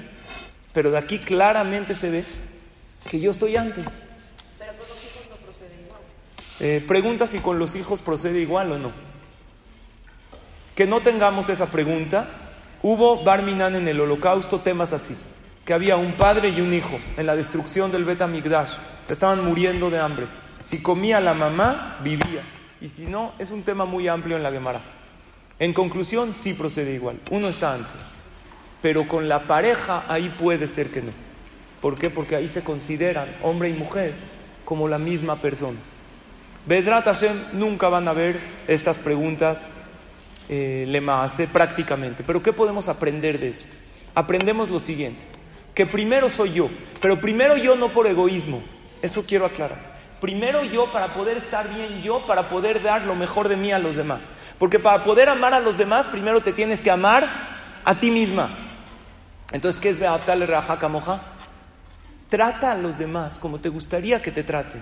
[0.74, 2.24] pero de aquí claramente se ve
[3.10, 3.86] que yo estoy antes.
[4.58, 6.02] Pero con los hijos no procede igual.
[6.60, 9.07] Eh, pregunta si con los hijos procede igual o no.
[10.78, 12.28] Que no tengamos esa pregunta.
[12.84, 15.18] Hubo Barminan en el holocausto temas así,
[15.66, 18.74] que había un padre y un hijo en la destrucción del Bet Migdash.
[19.04, 20.28] Se estaban muriendo de hambre.
[20.62, 22.44] Si comía la mamá, vivía.
[22.80, 24.82] Y si no, es un tema muy amplio en la Gemara.
[25.58, 27.18] En conclusión, sí procede igual.
[27.32, 28.12] Uno está antes.
[28.80, 31.12] Pero con la pareja ahí puede ser que no.
[31.82, 32.12] ¿Por qué?
[32.12, 34.14] Porque ahí se consideran hombre y mujer
[34.64, 35.80] como la misma persona.
[36.68, 39.72] Bezrat Hashem nunca van a ver estas preguntas
[40.50, 42.24] eh, le hace prácticamente.
[42.26, 43.66] Pero ¿qué podemos aprender de eso?
[44.16, 45.26] Aprendemos lo siguiente,
[45.74, 46.70] que primero soy yo,
[47.02, 48.62] pero primero yo no por egoísmo,
[49.02, 49.98] eso quiero aclarar.
[50.20, 53.78] Primero yo para poder estar bien yo, para poder dar lo mejor de mí a
[53.78, 54.32] los demás.
[54.58, 57.30] Porque para poder amar a los demás, primero te tienes que amar
[57.84, 58.50] a ti misma.
[59.52, 61.22] Entonces, ¿qué es Beatal Raja Moja?
[62.30, 64.82] Trata a los demás como te gustaría que te traten.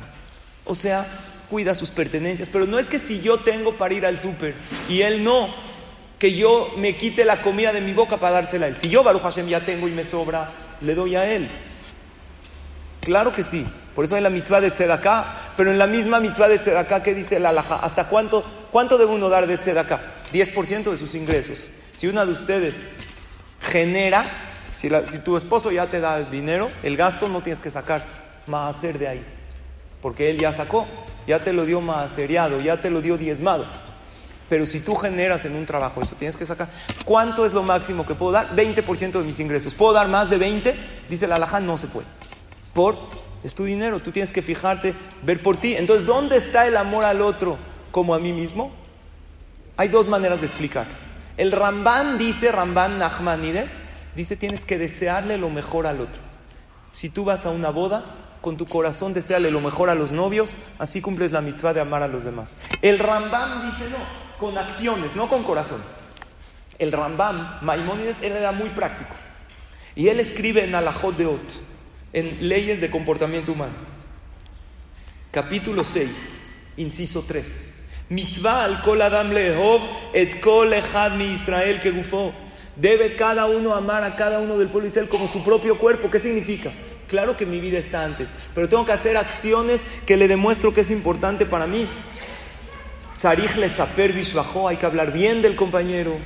[0.64, 1.06] O sea,
[1.50, 2.50] cuida sus pertenencias.
[2.52, 4.54] Pero no es que si yo tengo para ir al súper
[4.90, 5.48] y él no,
[6.20, 8.78] que yo me quite la comida de mi boca para dársela a él.
[8.78, 10.50] Si yo, Baruch Hashem, ya tengo y me sobra,
[10.82, 11.50] le doy a él.
[13.02, 13.66] Claro que sí.
[13.96, 17.14] Por eso hay la mitzvah de tzedaká, pero en la misma mitzvah de tzedaká, ¿qué
[17.14, 17.78] dice la alhaja?
[17.78, 20.02] ¿Hasta cuánto, cuánto debe uno dar de tzedaká?
[20.34, 21.70] 10% de sus ingresos.
[21.94, 22.76] Si una de ustedes
[23.62, 24.26] genera,
[24.78, 28.04] si, tu esposo ya te da el dinero, el gasto no tienes que sacar
[28.48, 29.26] más hacer de ahí.
[30.02, 30.86] Porque él ya sacó,
[31.28, 33.66] ya te lo dio más seriado, ya te lo dio diezmado.
[34.50, 36.70] Pero si tú generas en un trabajo eso, tienes que sacar.
[37.04, 38.56] ¿Cuánto es lo máximo que puedo dar?
[38.56, 39.74] 20% de mis ingresos.
[39.74, 40.76] ¿Puedo dar más de 20?
[41.10, 42.06] Dice la alhaja, no se puede.
[42.74, 42.96] Por
[43.44, 45.76] es tu dinero, tú tienes que fijarte, ver por ti.
[45.76, 47.58] Entonces, ¿dónde está el amor al otro
[47.92, 48.72] como a mí mismo?
[49.78, 50.86] Hay dos maneras de explicar.
[51.38, 53.74] El Ramban dice, Ramban Nachmanides,
[54.16, 56.22] dice tienes que desearle lo mejor al otro.
[56.92, 58.06] Si tú vas a una boda,
[58.46, 62.04] con tu corazón deseale lo mejor a los novios, así cumples la mitzvah de amar
[62.04, 62.54] a los demás.
[62.84, 63.98] El Ramban dice no,
[64.40, 65.82] con acciones, no con corazón.
[66.78, 69.16] El Ramban, Maimónides, era muy práctico.
[69.96, 71.42] Y él escribe en Alajot de Ot,
[72.14, 73.74] en leyes de comportamiento humano.
[75.32, 77.88] Capítulo 6, inciso 3.
[78.10, 79.82] Mitzvah al kol adam lehov
[80.14, 82.32] et kol echad mi Israel que gufó.
[82.76, 86.12] Debe cada uno amar a cada uno del pueblo Israel como su propio cuerpo.
[86.12, 86.72] ¿Qué significa?
[87.08, 90.82] Claro que mi vida está antes, pero tengo que hacer acciones que le demuestro que
[90.82, 91.88] es importante para mí.
[93.18, 94.14] Tzarich le saper
[94.68, 96.18] hay que hablar bien del compañero.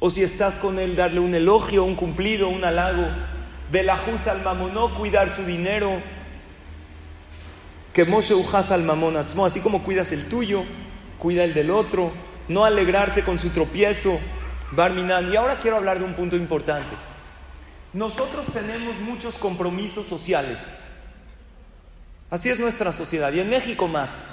[0.00, 3.06] O si estás con él, darle un elogio, un cumplido, un halago.
[3.72, 6.00] Belajus al mamonó, cuidar su dinero.
[7.92, 10.64] Que Moshe ujas al mamón así como cuidas el tuyo,
[11.18, 12.12] cuida el del otro.
[12.48, 14.18] No alegrarse con su tropiezo.
[14.72, 15.32] Barminan.
[15.32, 17.13] Y ahora quiero hablar de un punto importante.
[17.94, 20.98] Nosotros tenemos muchos compromisos sociales.
[22.28, 23.32] Así es nuestra sociedad.
[23.32, 24.24] Y en México más.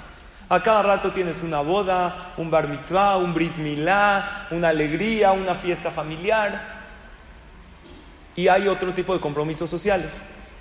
[0.48, 5.54] A cada rato tienes una boda, un bar mitzvah, un brit milá, una alegría, una
[5.54, 6.82] fiesta familiar.
[8.34, 10.10] Y hay otro tipo de compromisos sociales,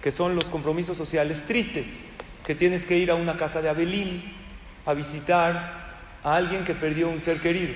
[0.01, 2.01] que son los compromisos sociales tristes,
[2.45, 4.21] que tienes que ir a una casa de Abelín
[4.85, 5.91] a visitar
[6.23, 7.73] a alguien que perdió un ser querido.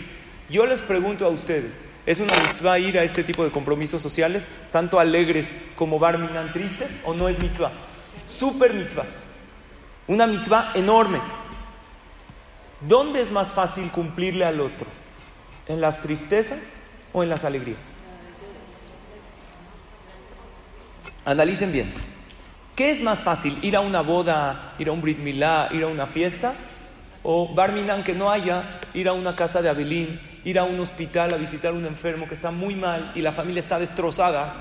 [0.49, 4.47] Yo les pregunto a ustedes, ¿es una mitzvah ir a este tipo de compromisos sociales,
[4.71, 7.71] tanto alegres como barminan tristes, o no es mitzvah?
[8.27, 9.05] Super mitzvah.
[10.07, 11.19] Una mitzvah enorme.
[12.81, 14.87] ¿Dónde es más fácil cumplirle al otro?
[15.67, 16.77] ¿En las tristezas
[17.13, 17.79] o en las alegrías?
[21.25, 21.91] Analicen bien.
[22.75, 23.57] ¿Qué es más fácil?
[23.61, 26.53] ¿Ir a una boda, ir a un Brit Milá, ir a una fiesta?
[27.23, 31.33] ¿O Barminan que no haya, ir a una casa de Abelín ir a un hospital
[31.33, 34.53] a visitar a un enfermo que está muy mal y la familia está destrozada,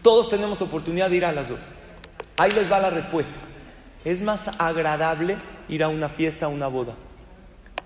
[0.00, 1.60] todos tenemos oportunidad de ir a las dos.
[2.38, 3.34] Ahí les va la respuesta.
[4.04, 5.36] Es más agradable
[5.68, 6.94] ir a una fiesta, a una boda,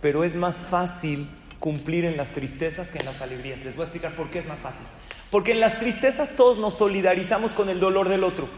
[0.00, 3.64] pero es más fácil cumplir en las tristezas que en las alegrías.
[3.64, 4.86] Les voy a explicar por qué es más fácil.
[5.30, 8.48] Porque en las tristezas todos nos solidarizamos con el dolor del otro.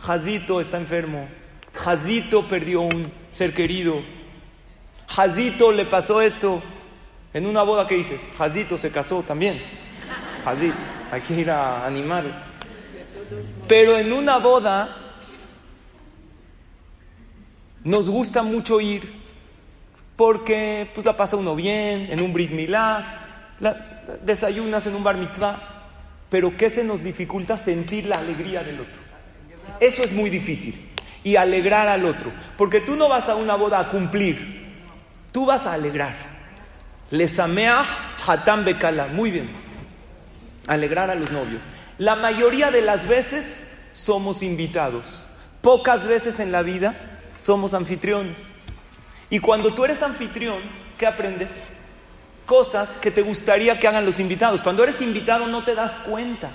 [0.00, 1.28] Jazito está enfermo,
[1.74, 4.00] Jazito perdió un ser querido,
[5.08, 6.62] Jazito le pasó esto.
[7.34, 8.20] En una boda, ¿qué dices?
[8.38, 9.60] Jazito se casó también.
[10.44, 10.76] Jazito,
[11.10, 12.24] hay que ir a animar.
[13.66, 14.96] Pero en una boda
[17.82, 19.02] nos gusta mucho ir
[20.14, 23.56] porque pues la pasa uno bien, en un Brit Milá,
[24.22, 25.58] desayunas en un Bar Mitzvah,
[26.30, 29.00] pero ¿qué se nos dificulta sentir la alegría del otro?
[29.80, 30.90] Eso es muy difícil.
[31.24, 34.84] Y alegrar al otro, porque tú no vas a una boda a cumplir,
[35.32, 36.33] tú vas a alegrar.
[37.14, 37.86] Lesameah
[38.26, 39.48] hatam bekala, muy bien.
[40.66, 41.62] Alegrar a los novios.
[41.96, 45.28] La mayoría de las veces somos invitados.
[45.62, 46.92] Pocas veces en la vida
[47.36, 48.40] somos anfitriones.
[49.30, 50.58] Y cuando tú eres anfitrión,
[50.98, 51.52] ¿qué aprendes?
[52.46, 54.60] Cosas que te gustaría que hagan los invitados.
[54.60, 56.50] Cuando eres invitado no te das cuenta.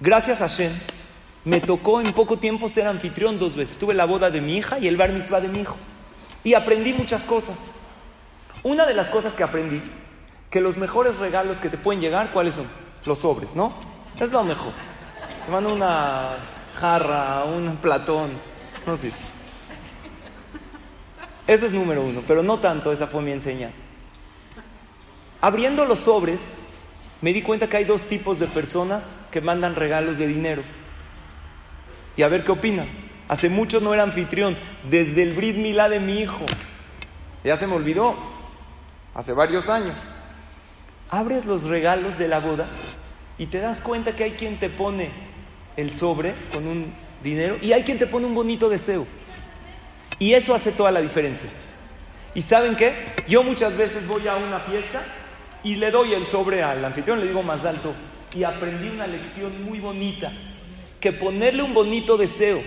[0.00, 0.72] Gracias a Shem,
[1.44, 3.78] me tocó en poco tiempo ser anfitrión dos veces.
[3.78, 5.76] Tuve la boda de mi hija y el bar mitzvah de mi hijo.
[6.42, 7.76] Y aprendí muchas cosas.
[8.62, 9.80] Una de las cosas que aprendí,
[10.50, 12.66] que los mejores regalos que te pueden llegar, ¿cuáles son?
[13.06, 13.72] Los sobres, ¿no?
[14.18, 14.72] Es lo mejor.
[15.46, 16.36] Te mando una
[16.78, 18.32] jarra, un platón,
[18.86, 19.12] no sé.
[21.46, 23.78] Eso es número uno, pero no tanto, esa fue mi enseñanza.
[25.40, 26.58] Abriendo los sobres,
[27.22, 30.62] me di cuenta que hay dos tipos de personas que mandan regalos de dinero.
[32.16, 32.86] Y a ver qué opinan.
[33.28, 34.56] Hace mucho no era anfitrión,
[34.90, 36.44] desde el Brit Milá de mi hijo.
[37.42, 38.16] Ya se me olvidó,
[39.14, 39.96] hace varios años.
[41.10, 42.66] Abres los regalos de la boda
[43.38, 45.10] y te das cuenta que hay quien te pone
[45.76, 46.92] el sobre con un
[47.22, 49.06] dinero y hay quien te pone un bonito deseo.
[50.18, 51.48] Y eso hace toda la diferencia.
[52.34, 52.94] ¿Y saben qué?
[53.26, 55.02] Yo muchas veces voy a una fiesta
[55.64, 57.92] y le doy el sobre al anfitrión, le digo más alto.
[58.34, 60.30] Y aprendí una lección muy bonita,
[61.00, 62.62] que ponerle un bonito deseo,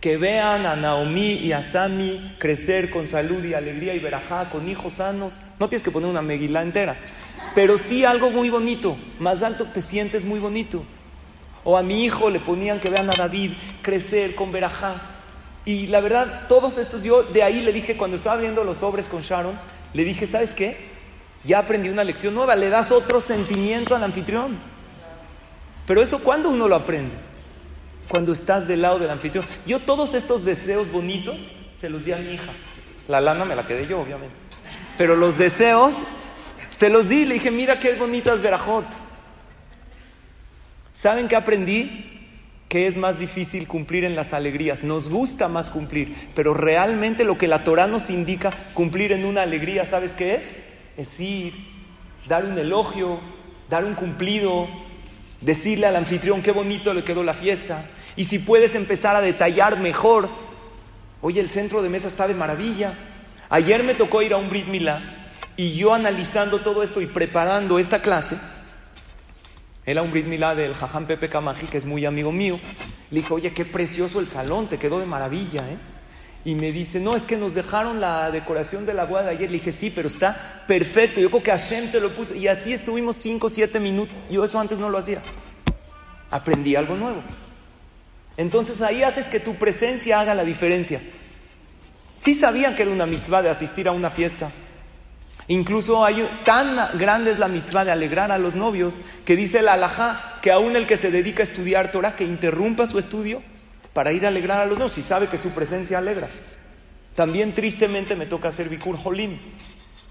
[0.00, 4.68] que vean a Naomi y a Sami crecer con salud y alegría y verajá, con
[4.68, 5.34] hijos sanos.
[5.58, 6.96] No tienes que poner una meguila entera,
[7.54, 8.96] pero sí algo muy bonito.
[9.18, 10.82] Más alto te sientes muy bonito.
[11.64, 15.02] O a mi hijo le ponían que vean a David crecer con verajá.
[15.66, 19.08] Y la verdad, todos estos, yo de ahí le dije, cuando estaba viendo los sobres
[19.08, 19.58] con Sharon,
[19.92, 20.78] le dije, ¿sabes qué?
[21.44, 24.58] Ya aprendí una lección nueva, le das otro sentimiento al anfitrión.
[25.86, 27.29] Pero eso, ¿cuándo uno lo aprende?
[28.10, 29.46] Cuando estás del lado del anfitrión.
[29.66, 32.52] Yo todos estos deseos bonitos se los di a mi hija.
[33.08, 34.34] La lana me la quedé yo, obviamente.
[34.98, 35.94] Pero los deseos
[36.76, 38.84] se los di, le dije, mira qué bonitas verajot.
[40.92, 42.10] ¿Saben qué aprendí?
[42.70, 44.84] que es más difícil cumplir en las alegrías.
[44.84, 49.42] Nos gusta más cumplir, pero realmente lo que la Torah nos indica cumplir en una
[49.42, 50.44] alegría, ¿sabes qué es?
[50.96, 51.52] Es ir,
[52.28, 53.18] dar un elogio,
[53.68, 54.68] dar un cumplido,
[55.40, 57.86] decirle al anfitrión qué bonito le quedó la fiesta.
[58.16, 60.28] Y si puedes empezar a detallar mejor,
[61.20, 62.94] oye, el centro de mesa está de maravilla.
[63.48, 67.78] Ayer me tocó ir a un Brit Milá y yo analizando todo esto y preparando
[67.78, 68.36] esta clase,
[69.84, 72.58] era un Brit Milá del Jajam Pepe Kamaji, que es muy amigo mío.
[73.10, 75.78] Le dije, oye, qué precioso el salón, te quedó de maravilla, ¿eh?
[76.44, 79.50] Y me dice, no, es que nos dejaron la decoración de la boda de ayer.
[79.50, 81.20] Le dije, sí, pero está perfecto.
[81.20, 82.34] Yo creo que Hashem te lo puso.
[82.34, 84.14] Y así estuvimos 5 o 7 minutos.
[84.30, 85.20] Yo eso antes no lo hacía.
[86.30, 87.22] Aprendí algo nuevo.
[88.40, 90.98] Entonces ahí haces que tu presencia haga la diferencia.
[92.16, 94.48] Sí sabían que era una mitzvah de asistir a una fiesta.
[95.48, 99.68] Incluso hay tan grande es la mitzvah de alegrar a los novios que dice el
[99.68, 103.42] alajá que aún el que se dedica a estudiar Torah que interrumpa su estudio
[103.92, 106.28] para ir a alegrar a los novios si sabe que su presencia alegra.
[107.14, 109.36] También tristemente me toca hacer Bikur Holim.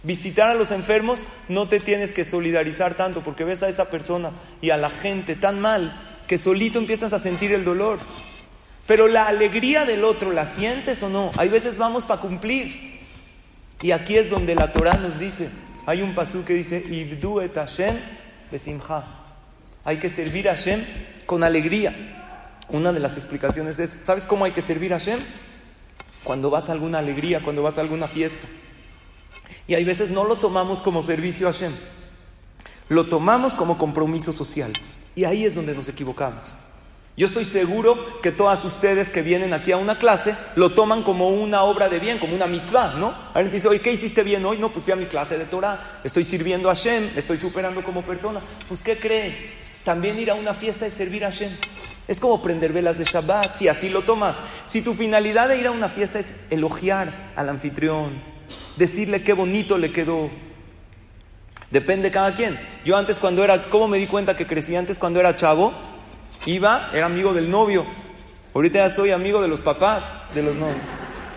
[0.04, 4.30] Visitar a los enfermos no te tienes que solidarizar tanto porque ves a esa persona
[4.62, 7.98] y a la gente tan mal que solito empiezas a sentir el dolor.
[8.86, 11.32] Pero la alegría del otro, ¿la sientes o no?
[11.38, 13.00] Hay veces vamos para cumplir.
[13.82, 15.50] Y aquí es donde la Torah nos dice,
[15.88, 17.98] hay un pasú que dice, Ibdu et Hashem
[18.52, 19.06] besimha.
[19.84, 20.86] Hay que servir a Hashem
[21.26, 21.96] con alegría.
[22.70, 25.20] Una de las explicaciones es, ¿sabes cómo hay que servir a Hashem?
[26.24, 28.48] Cuando vas a alguna alegría, cuando vas a alguna fiesta.
[29.68, 31.74] Y hay veces no lo tomamos como servicio a Hashem.
[32.88, 34.72] Lo tomamos como compromiso social.
[35.16, 36.54] Y ahí es donde nos equivocamos.
[37.20, 41.28] Yo estoy seguro que todas ustedes que vienen aquí a una clase lo toman como
[41.28, 43.14] una obra de bien, como una mitzvah, ¿no?
[43.34, 44.58] Alguien dice, oye, ¿qué hiciste bien hoy?
[44.58, 48.04] No, pues fui a mi clase de Torah, estoy sirviendo a Hashem, estoy superando como
[48.04, 48.40] persona.
[48.70, 49.36] Pues, ¿qué crees?
[49.84, 51.52] También ir a una fiesta es servir a Hashem.
[52.08, 54.38] Es como prender velas de Shabbat, si así lo tomas.
[54.66, 58.14] Si tu finalidad de ir a una fiesta es elogiar al anfitrión,
[58.78, 60.30] decirle qué bonito le quedó,
[61.72, 62.60] depende cada quien.
[62.86, 65.74] Yo antes cuando era, ¿cómo me di cuenta que crecí antes cuando era chavo?
[66.46, 67.86] Iba, era amigo del novio.
[68.54, 70.04] Ahorita ya soy amigo de los papás
[70.34, 70.78] de los novios.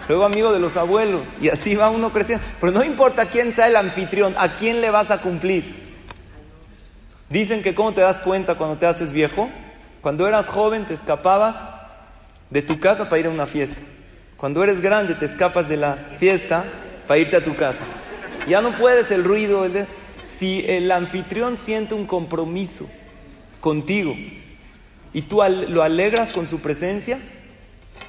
[0.09, 1.29] Luego amigo de los abuelos.
[1.41, 2.45] Y así va uno creciendo.
[2.61, 5.83] Pero no importa quién sea el anfitrión, a quién le vas a cumplir.
[7.29, 9.49] Dicen que cómo te das cuenta cuando te haces viejo.
[10.01, 11.57] Cuando eras joven te escapabas
[12.51, 13.81] de tu casa para ir a una fiesta.
[14.37, 16.65] Cuando eres grande te escapas de la fiesta
[17.07, 17.85] para irte a tu casa.
[18.49, 19.65] Ya no puedes el ruido.
[20.39, 22.89] Si el anfitrión siente un compromiso
[23.61, 24.15] contigo,
[25.13, 27.19] y tú lo alegras con su presencia,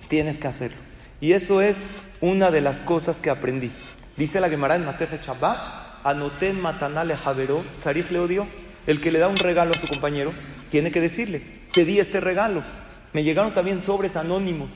[0.08, 0.78] tienes que hacerlo.
[1.20, 1.78] Y eso es
[2.22, 3.72] una de las cosas que aprendí.
[4.16, 8.48] Dice la Gemara en Maseje Shabbat, anoten matanale javero, zarif le odio,
[8.88, 10.34] el que le da un regalo a su compañero,
[10.72, 12.64] tiene que decirle, te di este regalo.
[13.12, 14.70] Me llegaron también sobres anónimos.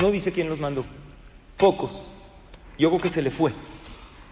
[0.00, 0.84] No dice quién los mandó.
[1.56, 2.10] Pocos.
[2.78, 3.52] Yo creo que se le fue.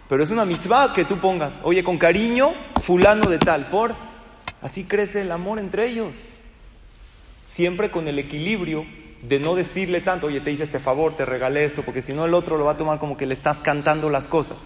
[0.09, 3.93] Pero es una mitzvah que tú pongas, oye, con cariño, fulano de tal, por...
[4.61, 6.13] Así crece el amor entre ellos
[7.45, 8.85] siempre con el equilibrio
[9.21, 12.25] de no decirle tanto, oye, te hice este favor, te regalé esto, porque si no
[12.25, 14.57] el otro lo va a tomar como que le estás cantando las cosas.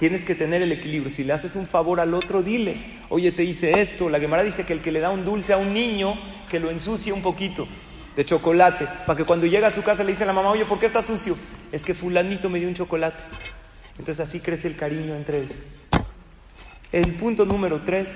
[0.00, 1.10] Tienes que tener el equilibrio.
[1.10, 4.08] Si le haces un favor al otro, dile, oye, te hice esto.
[4.08, 6.14] La Gemara dice que el que le da un dulce a un niño,
[6.48, 7.68] que lo ensucie un poquito
[8.16, 10.64] de chocolate, para que cuando llega a su casa le dice a la mamá, oye,
[10.64, 11.36] ¿por qué está sucio?
[11.70, 13.22] Es que fulanito me dio un chocolate.
[13.98, 15.58] Entonces así crece el cariño entre ellos.
[16.92, 18.10] El punto número tres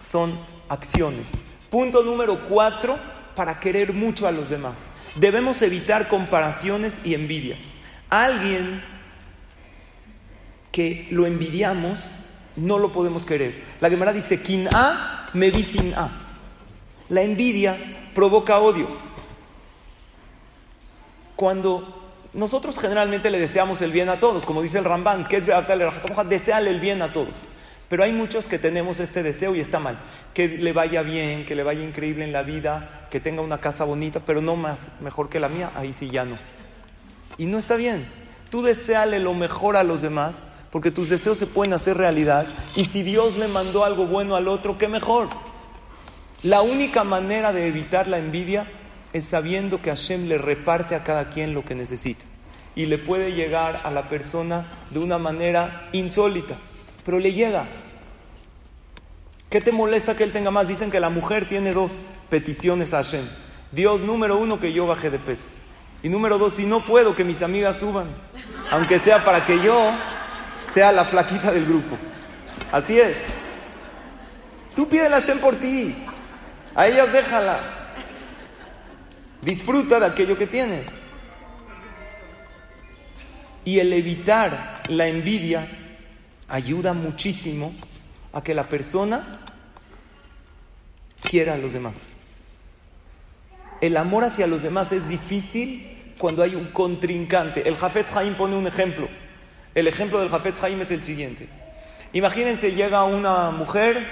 [0.00, 0.32] son
[0.68, 1.26] acciones.
[1.70, 2.98] Punto número cuatro,
[3.34, 4.74] para querer mucho a los demás.
[5.16, 7.58] Debemos evitar comparaciones y envidias.
[8.10, 8.82] Alguien
[10.70, 12.00] que lo envidiamos,
[12.56, 13.62] no lo podemos querer.
[13.80, 16.10] La Gemara dice, quien a me vi sin a.
[17.08, 17.76] La envidia
[18.14, 18.86] provoca odio.
[21.36, 22.01] Cuando
[22.34, 25.46] nosotros generalmente le deseamos el bien a todos, como dice el Ramban, que es
[26.28, 27.34] desearle el bien a todos.
[27.88, 29.98] Pero hay muchos que tenemos este deseo y está mal.
[30.32, 33.84] Que le vaya bien, que le vaya increíble en la vida, que tenga una casa
[33.84, 36.38] bonita, pero no más mejor que la mía, ahí sí ya no.
[37.36, 38.08] Y no está bien.
[38.48, 42.46] Tú deseale lo mejor a los demás, porque tus deseos se pueden hacer realidad.
[42.76, 45.28] Y si Dios le mandó algo bueno al otro, qué mejor.
[46.42, 48.66] La única manera de evitar la envidia
[49.12, 52.24] es sabiendo que Hashem le reparte a cada quien lo que necesita.
[52.74, 56.56] Y le puede llegar a la persona de una manera insólita,
[57.04, 57.66] pero le llega.
[59.50, 60.66] ¿Qué te molesta que él tenga más?
[60.66, 61.98] Dicen que la mujer tiene dos
[62.30, 63.24] peticiones a Hashem.
[63.70, 65.48] Dios, número uno, que yo baje de peso.
[66.02, 68.06] Y número dos, si no puedo, que mis amigas suban.
[68.70, 69.92] Aunque sea para que yo
[70.62, 71.98] sea la flaquita del grupo.
[72.72, 73.18] Así es.
[74.74, 75.94] Tú pídele a Hashem por ti.
[76.74, 77.81] A ellas déjalas.
[79.42, 80.86] Disfruta de aquello que tienes.
[83.64, 85.68] Y el evitar la envidia
[86.48, 87.74] ayuda muchísimo
[88.32, 89.40] a que la persona
[91.22, 92.12] quiera a los demás.
[93.80, 97.68] El amor hacia los demás es difícil cuando hay un contrincante.
[97.68, 99.08] El Jafet Haim pone un ejemplo.
[99.74, 101.48] El ejemplo del Jafet Haim es el siguiente.
[102.12, 104.06] Imagínense, llega una mujer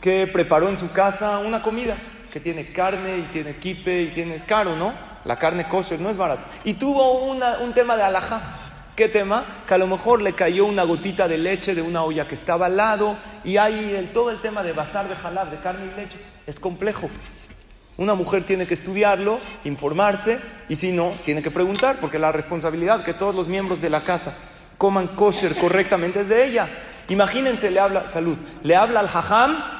[0.00, 1.96] que preparó en su casa una comida
[2.32, 4.92] que tiene carne y tiene kipe y tiene escaro, ¿no?
[5.24, 6.42] La carne kosher no es barato.
[6.64, 8.40] Y tuvo un tema de alajá.
[8.96, 9.62] ¿Qué tema?
[9.66, 12.66] Que a lo mejor le cayó una gotita de leche de una olla que estaba
[12.66, 16.00] al lado y hay el, todo el tema de basar de jalab, de carne y
[16.00, 16.18] leche.
[16.46, 17.08] Es complejo.
[17.96, 23.04] Una mujer tiene que estudiarlo, informarse y si no, tiene que preguntar porque la responsabilidad
[23.04, 24.32] que todos los miembros de la casa
[24.78, 26.68] coman kosher correctamente es de ella.
[27.08, 29.77] Imagínense, le habla, salud, le habla al jajam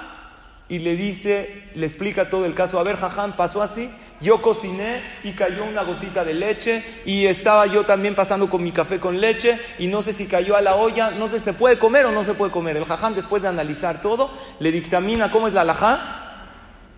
[0.69, 2.79] y le dice, le explica todo el caso.
[2.79, 3.91] A ver, jajam, pasó así
[4.21, 8.73] yo cociné y cayó una gotita de leche y estaba yo también pasando con mi
[8.73, 11.53] café con leche y no sé si cayó a la olla, no sé si se
[11.53, 12.77] puede comer o no se puede comer.
[12.77, 16.15] El jajam después de analizar todo le dictamina cómo es la alajá.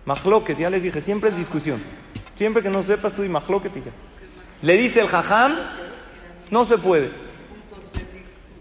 [0.05, 1.81] Mahloket, ya les dije, siempre es discusión.
[2.33, 3.91] Siempre que no sepas tú y mahloket y ya.
[4.63, 5.55] Le dice el jajam,
[6.49, 7.11] no se puede.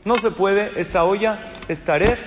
[0.04, 2.20] No se puede, esta olla, esta aref,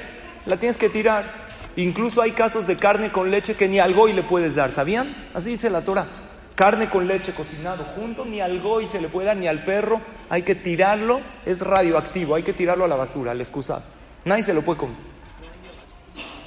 [0.48, 1.43] la tienes que tirar.
[1.76, 5.30] Incluso hay casos de carne con leche que ni al goy le puedes dar, ¿sabían?
[5.34, 6.08] Así dice la Torah.
[6.56, 10.00] Carne con leche cocinado junto, ni al goy se le puede dar, ni al perro.
[10.30, 13.82] Hay que tirarlo, es radioactivo, hay que tirarlo a la basura, al excusado.
[14.26, 14.98] Nadie se lo puede comer.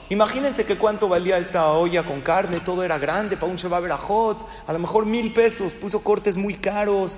[0.08, 3.90] Imagínense que cuánto valía esta olla con carne, todo era grande para un Shabbat
[4.66, 7.16] a lo mejor mil pesos, puso cortes muy caros.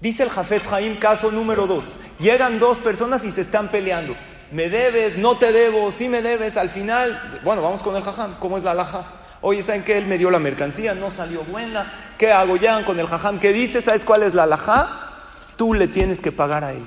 [0.00, 1.96] Dice el Jafet Jaim, caso número dos.
[2.20, 4.14] Llegan dos personas y se están peleando.
[4.52, 6.56] Me debes, no te debo, sí me debes.
[6.56, 8.34] Al final, bueno, vamos con el jajam.
[8.40, 9.04] ¿Cómo es la laja?
[9.42, 9.96] Oye, ¿saben qué?
[9.96, 12.14] Él me dio la mercancía, no salió buena.
[12.18, 12.56] ¿Qué hago?
[12.56, 13.38] ya con el jajam.
[13.38, 13.80] ¿Qué dice?
[13.80, 15.06] ¿Sabes cuál es la laja?
[15.56, 16.82] Tú le tienes que pagar a él.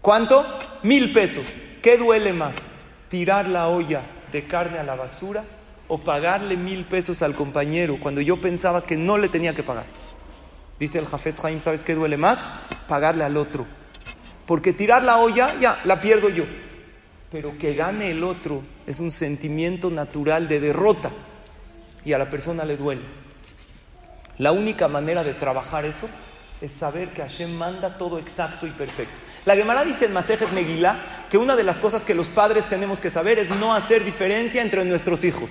[0.00, 0.44] ¿Cuánto?
[0.82, 1.46] Mil pesos.
[1.82, 2.54] ¿Qué duele más?
[3.08, 5.44] ¿Tirar la olla de carne a la basura
[5.88, 9.86] o pagarle mil pesos al compañero cuando yo pensaba que no le tenía que pagar?
[10.78, 12.46] Dice el Jafet Haim, ¿sabes qué duele más?
[12.86, 13.66] Pagarle al otro.
[14.46, 16.44] Porque tirar la olla, ya, la pierdo yo.
[17.30, 21.10] Pero que gane el otro es un sentimiento natural de derrota
[22.04, 23.02] y a la persona le duele.
[24.38, 26.08] La única manera de trabajar eso
[26.60, 29.14] es saber que Hashem manda todo exacto y perfecto.
[29.44, 33.00] La Gemara dice en Masejet Megillah que una de las cosas que los padres tenemos
[33.00, 35.50] que saber es no hacer diferencia entre nuestros hijos.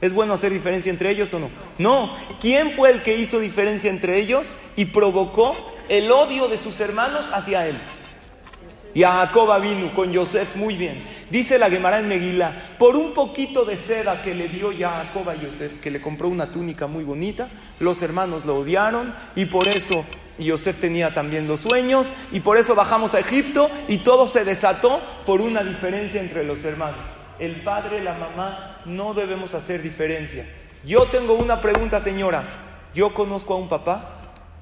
[0.00, 1.50] ¿Es bueno hacer diferencia entre ellos o no?
[1.78, 2.14] No.
[2.40, 5.56] ¿Quién fue el que hizo diferencia entre ellos y provocó
[5.88, 7.76] el odio de sus hermanos hacia él?
[8.94, 11.02] Jacob vino con Yosef muy bien.
[11.30, 15.34] Dice la Gemara en Meguila, por un poquito de seda que le dio Jacob a
[15.34, 17.48] Yosef, que le compró una túnica muy bonita,
[17.80, 20.04] los hermanos lo odiaron y por eso
[20.38, 25.00] Yosef tenía también los sueños y por eso bajamos a Egipto y todo se desató
[25.26, 27.00] por una diferencia entre los hermanos
[27.38, 30.46] el padre, la mamá, no debemos hacer diferencia.
[30.84, 32.56] Yo tengo una pregunta, señoras.
[32.94, 34.10] Yo conozco a un papá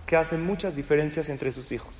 [0.06, 1.94] que hace muchas diferencias entre sus hijos.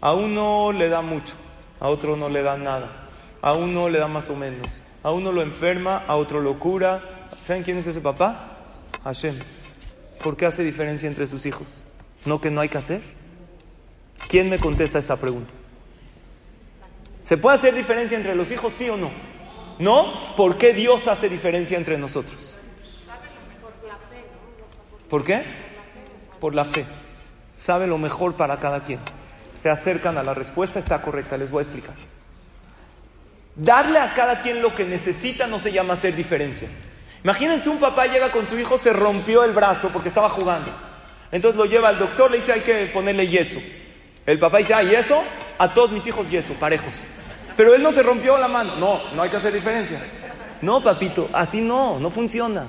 [0.00, 1.34] A uno le da mucho,
[1.82, 3.08] a otro no le da nada.
[3.40, 4.68] A uno le da más o menos.
[5.02, 7.02] A uno lo enferma, a otro lo cura.
[7.42, 8.58] ¿Saben quién es ese papá?
[9.02, 9.36] Hashem.
[10.22, 11.66] ¿Por qué hace diferencia entre sus hijos?
[12.24, 13.00] ¿No que no hay que hacer?
[14.28, 15.52] ¿Quién me contesta esta pregunta?
[17.24, 19.10] ¿Se puede hacer diferencia entre los hijos, sí o no?
[19.80, 20.36] ¿No?
[20.36, 22.58] ¿Por qué Dios hace diferencia entre nosotros?
[25.10, 25.42] ¿Por qué?
[26.38, 26.86] Por la fe.
[27.56, 29.00] Sabe lo mejor para cada quien.
[29.62, 31.94] Se acercan a la respuesta, está correcta, les voy a explicar.
[33.54, 36.72] Darle a cada quien lo que necesita no se llama hacer diferencias.
[37.22, 40.68] Imagínense un papá llega con su hijo, se rompió el brazo porque estaba jugando.
[41.30, 43.60] Entonces lo lleva al doctor, le dice hay que ponerle yeso.
[44.26, 45.22] El papá dice, ah, yeso,
[45.58, 46.94] a todos mis hijos yeso, parejos.
[47.56, 48.74] Pero él no se rompió la mano.
[48.80, 50.02] No, no hay que hacer diferencia.
[50.60, 52.66] No, papito, así no, no funciona.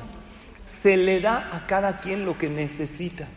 [0.63, 3.27] Se le da a cada quien lo que necesita.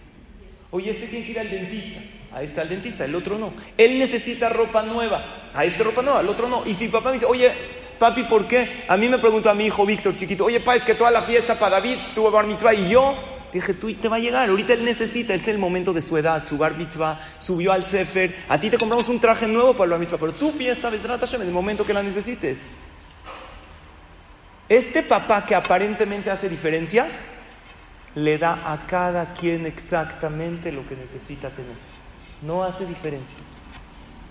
[0.73, 2.16] Oye, este tiene que ir al dentista.
[2.37, 3.55] Ahí está el dentista, el otro no.
[3.79, 5.25] Él necesita ropa nueva.
[5.55, 6.65] Ahí está ropa nueva, el otro no.
[6.67, 7.51] Y si papá me dice, oye,
[7.99, 8.85] papi, ¿por qué?
[8.89, 11.23] A mí me pregunta a mi hijo Víctor, chiquito, oye, pa, es que toda la
[11.23, 13.15] fiesta para David tuvo bar mitzvah y yo
[13.55, 16.45] Dije, tú te va a llegar, ahorita él necesita, es el momento de su edad,
[16.45, 19.91] su bar mitzvah, subió al sefer, a ti te compramos un traje nuevo para el
[19.93, 22.59] bar mitzvah, pero tu fiesta, Besrat Hashem, en el momento que la necesites.
[24.69, 27.29] Este papá que aparentemente hace diferencias,
[28.15, 31.96] le da a cada quien exactamente lo que necesita tener.
[32.43, 33.41] No hace diferencias.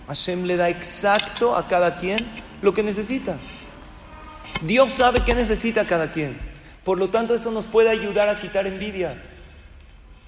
[0.06, 2.18] Hashem le da exacto a cada quien
[2.62, 3.36] lo que necesita.
[4.62, 6.38] Dios sabe qué necesita cada quien.
[6.84, 9.16] Por lo tanto, eso nos puede ayudar a quitar envidias.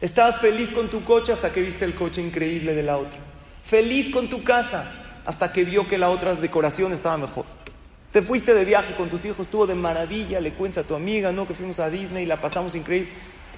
[0.00, 3.18] Estabas feliz con tu coche hasta que viste el coche increíble de la otra.
[3.64, 4.90] Feliz con tu casa
[5.24, 7.44] hasta que vio que la otra decoración estaba mejor.
[8.12, 11.30] Te fuiste de viaje con tus hijos, estuvo de maravilla, le cuentas a tu amiga,
[11.32, 11.46] ¿no?
[11.46, 13.10] Que fuimos a Disney y la pasamos increíble.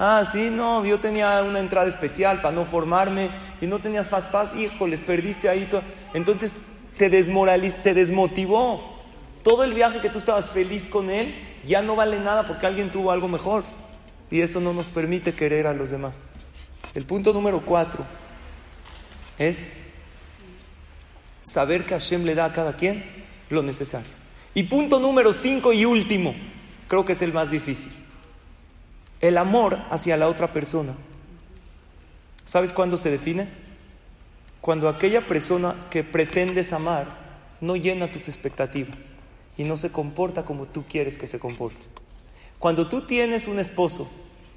[0.02, 3.28] Ah, sí, no, yo tenía una entrada especial para no formarme
[3.60, 5.68] y no tenías fast pass, hijo, les perdiste ahí.
[6.14, 6.54] Entonces
[6.96, 8.98] te desmoralizaste, te desmotivó.
[9.44, 11.34] Todo el viaje que tú estabas feliz con él
[11.66, 13.62] ya no vale nada porque alguien tuvo algo mejor.
[14.30, 16.14] Y eso no nos permite querer a los demás.
[16.94, 18.06] El punto número cuatro
[19.38, 19.82] es
[21.42, 23.04] saber que Hashem le da a cada quien
[23.50, 24.08] lo necesario.
[24.54, 26.34] Y punto número cinco y último,
[26.88, 27.99] creo que es el más difícil.
[29.20, 30.94] El amor hacia la otra persona.
[32.44, 33.48] ¿Sabes cuándo se define?
[34.60, 37.06] Cuando aquella persona que pretendes amar
[37.60, 38.98] no llena tus expectativas
[39.56, 41.84] y no se comporta como tú quieres que se comporte.
[42.58, 44.10] Cuando tú tienes un esposo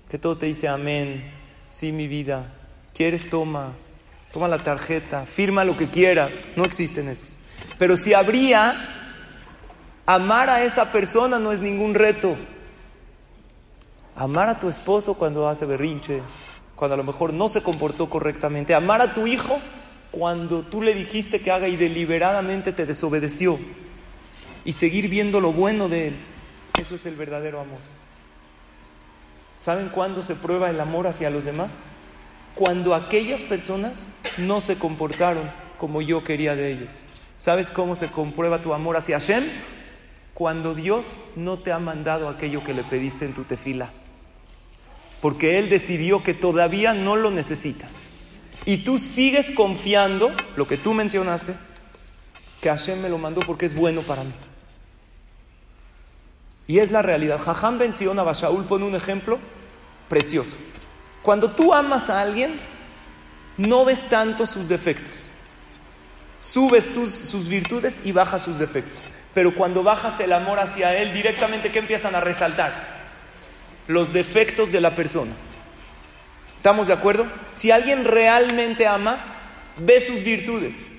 [0.09, 1.31] que todo te dice amén,
[1.69, 2.53] sí mi vida,
[2.93, 3.73] quieres toma,
[4.31, 7.29] toma la tarjeta, firma lo que quieras, no existen esos.
[7.77, 8.75] Pero si habría,
[10.05, 12.35] amar a esa persona no es ningún reto.
[14.15, 16.21] Amar a tu esposo cuando hace berrinche,
[16.75, 18.75] cuando a lo mejor no se comportó correctamente.
[18.75, 19.59] Amar a tu hijo
[20.11, 23.57] cuando tú le dijiste que haga y deliberadamente te desobedeció
[24.65, 26.15] y seguir viendo lo bueno de Él.
[26.79, 27.79] Eso es el verdadero amor.
[29.59, 31.79] ¿Saben cuándo se prueba el amor hacia los demás?
[32.53, 34.05] Cuando aquellas personas
[34.37, 36.95] no se comportaron como yo quería de ellos.
[37.35, 39.43] ¿Sabes cómo se comprueba tu amor hacia Hashem?
[40.33, 41.05] cuando Dios
[41.35, 43.91] no te ha mandado aquello que le pediste en tu tefila,
[45.23, 48.09] porque Él decidió que todavía no lo necesitas.
[48.65, 51.55] Y tú sigues confiando, lo que tú mencionaste,
[52.59, 54.33] que Hashem me lo mandó porque es bueno para mí.
[56.67, 57.39] Y es la realidad.
[57.39, 59.39] Jajam Ben Zion Abashaul pone un ejemplo
[60.09, 60.57] precioso.
[61.21, 62.51] Cuando tú amas a alguien,
[63.55, 65.13] no ves tanto sus defectos.
[66.41, 68.99] Subes tus, sus virtudes y bajas sus defectos.
[69.33, 72.92] Pero cuando bajas el amor hacia él, directamente, ¿qué empiezan a resaltar?
[73.87, 75.31] Los defectos de la persona.
[76.57, 77.25] ¿Estamos de acuerdo?
[77.55, 79.23] Si alguien realmente ama,
[79.77, 80.89] ve sus virtudes.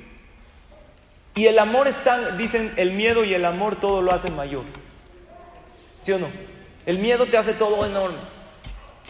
[1.35, 4.65] Y el amor están, dicen, el miedo y el amor todo lo hacen mayor.
[6.05, 6.29] ¿Sí o no?
[6.87, 8.19] El miedo te hace todo enorme.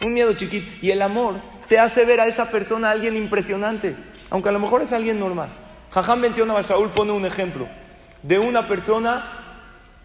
[0.05, 0.67] Un miedo chiquito.
[0.81, 3.97] Y el amor te hace ver a esa persona alguien impresionante,
[4.31, 5.49] aunque a lo mejor es alguien normal.
[5.91, 7.67] Jajam menciona a Shaul, pone un ejemplo
[8.23, 9.25] de una persona,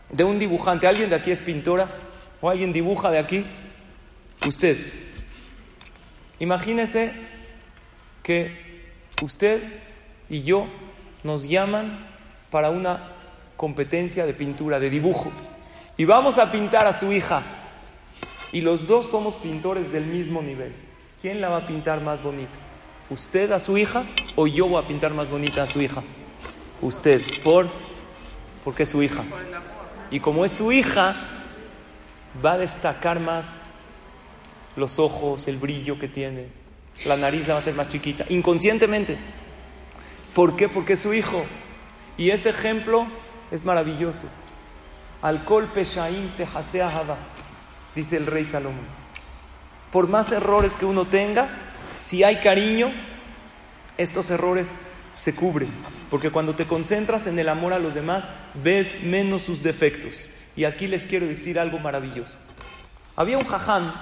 [0.09, 0.87] de un dibujante.
[0.87, 1.87] ¿Alguien de aquí es pintora?
[2.41, 3.45] ¿O alguien dibuja de aquí?
[4.47, 4.77] Usted.
[6.39, 7.11] Imagínese
[8.23, 8.51] que
[9.21, 9.61] usted
[10.29, 10.67] y yo
[11.23, 11.99] nos llaman
[12.49, 13.11] para una
[13.57, 15.31] competencia de pintura, de dibujo.
[15.97, 17.43] Y vamos a pintar a su hija.
[18.51, 20.73] Y los dos somos pintores del mismo nivel.
[21.21, 22.53] ¿Quién la va a pintar más bonita?
[23.09, 24.03] ¿Usted a su hija
[24.35, 26.01] o yo voy a pintar más bonita a su hija?
[26.81, 27.67] Usted, por
[28.63, 29.23] porque es su hija.
[30.11, 31.15] Y como es su hija,
[32.43, 33.47] va a destacar más
[34.75, 36.47] los ojos, el brillo que tiene.
[37.05, 39.17] La nariz la va a ser más chiquita, inconscientemente.
[40.33, 40.69] ¿Por qué?
[40.69, 41.43] Porque es su hijo.
[42.17, 43.07] Y ese ejemplo
[43.51, 44.27] es maravilloso.
[45.21, 46.89] Alcohol peshaim tejasea
[47.95, 48.99] dice el rey Salomón.
[49.91, 51.49] Por más errores que uno tenga,
[52.03, 52.91] si hay cariño,
[53.97, 54.81] estos errores
[55.13, 55.69] se cubren.
[56.09, 58.29] Porque cuando te concentras en el amor a los demás,
[58.63, 60.29] ves menos sus defectos.
[60.59, 62.33] Y aquí les quiero decir algo maravilloso.
[63.15, 63.93] Había un jaján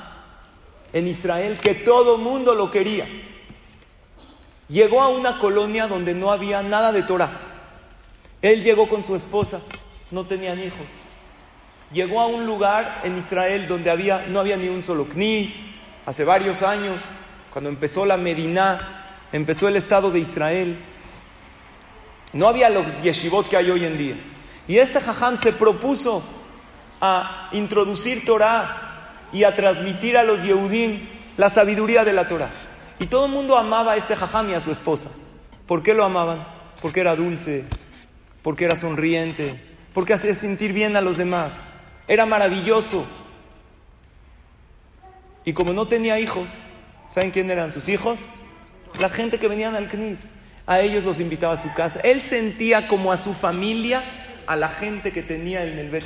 [0.91, 3.05] en Israel que todo mundo lo quería.
[4.68, 7.30] Llegó a una colonia donde no había nada de Torah.
[8.41, 9.62] Él llegó con su esposa,
[10.10, 10.82] no tenían hijos.
[11.93, 15.62] Llegó a un lugar en Israel donde había, no había ni un solo knis,
[16.08, 16.99] hace varios años,
[17.53, 20.76] cuando empezó la Medina, empezó el Estado de Israel.
[22.34, 24.16] No había los yeshivot que hay hoy en día.
[24.68, 26.24] Y este jajam se propuso
[27.02, 31.00] a introducir Torah y a transmitir a los Yehudim
[31.38, 32.50] la sabiduría de la Torah.
[33.00, 35.10] Y todo el mundo amaba a este jajam y a su esposa.
[35.68, 36.48] ¿Por qué lo amaban?
[36.82, 37.66] Porque era dulce,
[38.41, 39.62] porque era sonriente,
[39.93, 41.54] porque hacía sentir bien a los demás.
[42.08, 43.06] Era maravilloso.
[45.45, 46.64] Y como no tenía hijos,
[47.10, 48.20] ¿saben quién eran sus hijos?
[49.00, 50.20] La gente que venían al CNIS.
[50.66, 52.00] A ellos los invitaba a su casa.
[52.02, 54.04] Él sentía como a su familia
[54.48, 56.06] a la gente que tenía en el Bet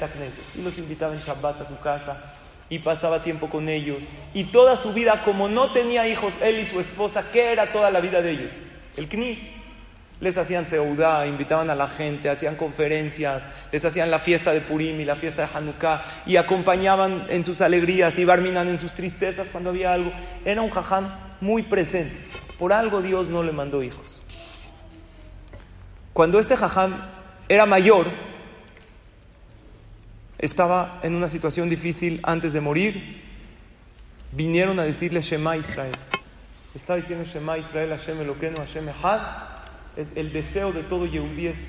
[0.57, 2.21] Y los invitaba en Shabbat a su casa
[2.69, 4.03] y pasaba tiempo con ellos.
[4.33, 7.91] Y toda su vida, como no tenía hijos, él y su esposa, ¿qué era toda
[7.91, 8.51] la vida de ellos?
[8.97, 9.39] El CNIS
[10.21, 14.99] les hacían seudá, invitaban a la gente, hacían conferencias, les hacían la fiesta de Purim
[15.01, 19.49] y la fiesta de Hanukkah y acompañaban en sus alegrías y barminan en sus tristezas
[19.49, 20.11] cuando había algo.
[20.45, 22.15] Era un jaján muy presente.
[22.57, 24.21] Por algo Dios no le mandó hijos.
[26.13, 27.09] Cuando este jaján
[27.49, 28.05] era mayor,
[30.41, 33.21] estaba en una situación difícil antes de morir,
[34.31, 35.93] vinieron a decirle Shema Israel.
[36.73, 39.21] Estaba diciendo Shema Israel, Hashem Eloqueno, Hashem Echad
[40.15, 41.67] el deseo de todo Yehudí es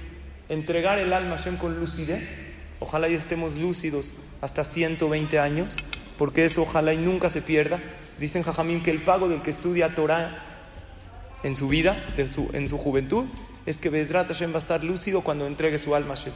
[0.49, 2.53] entregar el alma a Hashem con lucidez.
[2.81, 5.75] Ojalá y estemos lúcidos hasta 120 años,
[6.19, 7.81] porque eso ojalá y nunca se pierda.
[8.19, 10.45] Dicen Jajamín que el pago del que estudia Torah
[11.43, 13.27] en su vida, en su juventud,
[13.67, 16.33] es que Bezrat Hashem va a estar lúcido cuando entregue su alma a Hashem.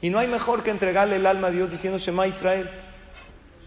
[0.00, 2.70] Y no hay mejor que entregarle el alma a Dios diciendo Shema Israel,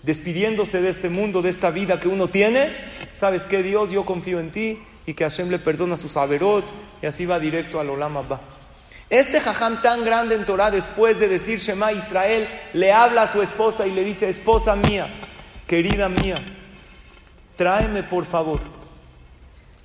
[0.04, 2.70] despidiéndose de este mundo, de esta vida que uno tiene.
[3.14, 3.92] ¿Sabes qué, Dios?
[3.92, 6.66] Yo confío en ti, y que Hashem le perdona sus averot
[7.02, 8.40] y así va directo al Olam Abba.
[9.10, 13.42] Este jajam tan grande en Torah, después de decir Shema Israel, le habla a su
[13.42, 15.08] esposa y le dice, esposa mía,
[15.68, 16.36] querida mía,
[17.58, 18.62] tráeme por favor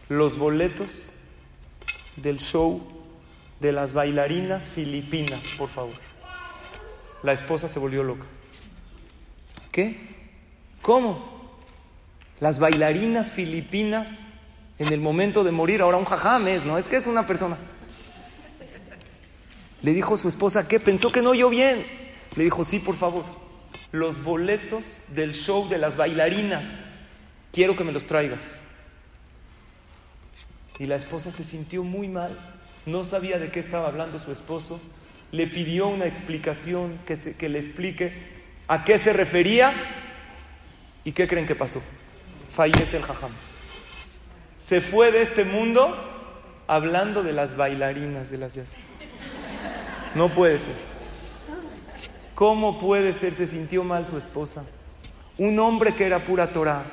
[0.09, 1.11] los boletos
[2.15, 2.81] del show
[3.59, 6.06] de las bailarinas filipinas, por favor.
[7.23, 8.27] La esposa se volvió loca.
[9.73, 9.97] ¿Qué?
[10.83, 11.37] ¿Cómo?
[12.41, 14.27] Las bailarinas filipinas
[14.79, 17.57] en el momento de morir, ahora un jajam es, no es que es una persona.
[19.83, 21.87] Le dijo su esposa que pensó que no oyó bien.
[22.37, 23.25] Le dijo, sí, por favor,
[23.93, 26.87] los boletos del show de las bailarinas,
[27.53, 28.61] quiero que me los traigas.
[30.79, 32.37] Y la esposa se sintió muy mal,
[32.85, 34.81] no sabía de qué estaba hablando su esposo
[35.33, 38.13] le pidió una explicación que, que le explique
[38.69, 39.73] a qué se refería
[41.05, 41.83] y qué creen que pasó.
[42.53, 43.31] Fallece el jajam.
[44.59, 45.97] Se fue de este mundo
[46.67, 48.69] hablando de las bailarinas de las yas.
[50.15, 50.75] No puede ser.
[52.35, 53.35] ¿Cómo puede ser?
[53.35, 54.65] Se sintió mal su esposa.
[55.39, 56.85] Un hombre que era pura Torah,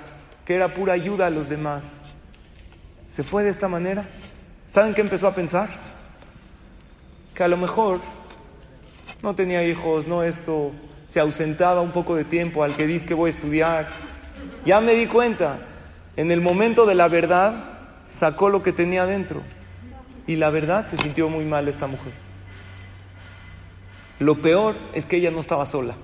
[0.45, 1.97] que era pura ayuda a los demás.
[3.07, 4.05] Se fue de esta manera.
[4.67, 5.69] ¿Saben qué empezó a pensar?
[7.33, 7.99] Que a lo mejor
[9.23, 10.73] no tenía hijos, no esto,
[11.05, 13.87] se ausentaba un poco de tiempo al que dice que voy a estudiar.
[14.65, 15.59] Ya me di cuenta,
[16.17, 17.71] en el momento de la verdad
[18.09, 19.41] sacó lo que tenía dentro.
[20.27, 22.11] Y la verdad se sintió muy mal esta mujer.
[24.19, 25.95] Lo peor es que ella no estaba sola,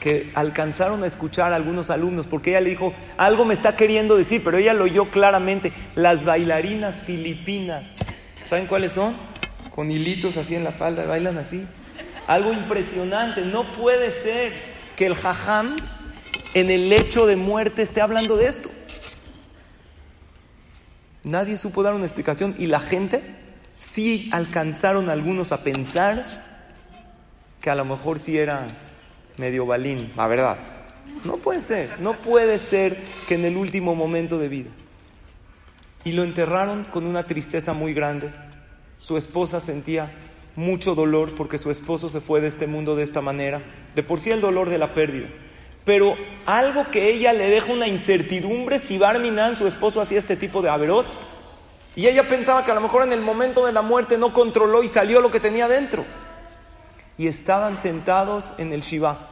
[0.00, 4.16] que alcanzaron a escuchar a algunos alumnos, porque ella le dijo, algo me está queriendo
[4.16, 7.84] decir, pero ella lo oyó claramente, las bailarinas filipinas,
[8.46, 9.12] ¿saben cuáles son?
[9.74, 11.66] Con hilitos así en la falda, bailan así.
[12.26, 14.52] Algo impresionante, no puede ser
[14.96, 15.76] que el jajam
[16.54, 18.70] en el lecho de muerte esté hablando de esto.
[21.24, 23.22] Nadie supo dar una explicación y la gente
[23.76, 26.26] sí alcanzaron algunos a pensar
[27.60, 28.66] que a lo mejor sí era
[29.36, 30.58] medio balín, la verdad.
[31.24, 32.98] No puede ser, no puede ser
[33.28, 34.70] que en el último momento de vida.
[36.04, 38.32] Y lo enterraron con una tristeza muy grande.
[38.98, 40.10] Su esposa sentía
[40.56, 43.62] mucho dolor porque su esposo se fue de este mundo de esta manera.
[43.94, 45.28] De por sí el dolor de la pérdida.
[45.84, 50.62] Pero algo que ella le deja una incertidumbre si Barminan, su esposo, hacía este tipo
[50.62, 51.06] de averot.
[51.96, 54.82] Y ella pensaba que a lo mejor en el momento de la muerte no controló
[54.82, 56.04] y salió lo que tenía dentro.
[57.18, 59.28] Y estaban sentados en el Shiva,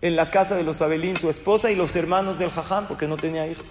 [0.00, 3.16] en la casa de los Abelín, su esposa y los hermanos del Jajam, porque no
[3.16, 3.66] tenía hijos.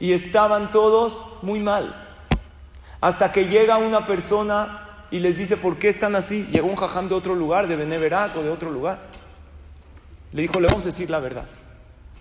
[0.00, 2.02] Y estaban todos muy mal.
[3.00, 6.46] Hasta que llega una persona y les dice, ¿por qué están así?
[6.50, 8.98] Llegó un jajam de otro lugar, de Beneverac o de otro lugar.
[10.32, 11.46] Le dijo, le vamos a decir la verdad.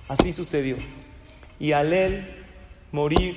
[0.07, 0.77] Así sucedió.
[1.59, 2.43] Y al él
[2.91, 3.35] morir,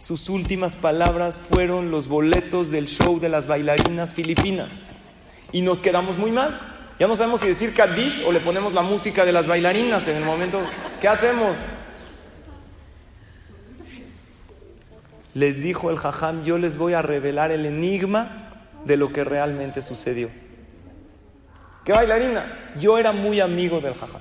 [0.00, 4.68] sus últimas palabras fueron los boletos del show de las bailarinas filipinas.
[5.52, 6.58] Y nos quedamos muy mal.
[6.98, 10.16] Ya no sabemos si decir Kaddish o le ponemos la música de las bailarinas en
[10.16, 10.60] el momento.
[11.00, 11.56] ¿Qué hacemos?
[15.34, 18.37] Les dijo el jajam, yo les voy a revelar el enigma
[18.84, 20.30] de lo que realmente sucedió.
[21.84, 22.44] ¿Qué bailarina?
[22.78, 24.20] Yo era muy amigo del jajam.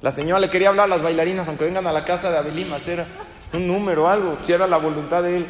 [0.00, 2.72] La señora le quería hablar a las bailarinas, aunque vengan a la casa de Abelim
[2.72, 3.04] a hacer
[3.52, 5.46] un número algo, si era la voluntad de él.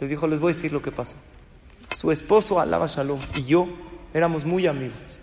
[0.00, 1.16] Les dijo, les voy a decir lo que pasó.
[1.90, 3.68] Su esposo, Alaba Shalom, y yo
[4.12, 5.20] éramos muy amigos.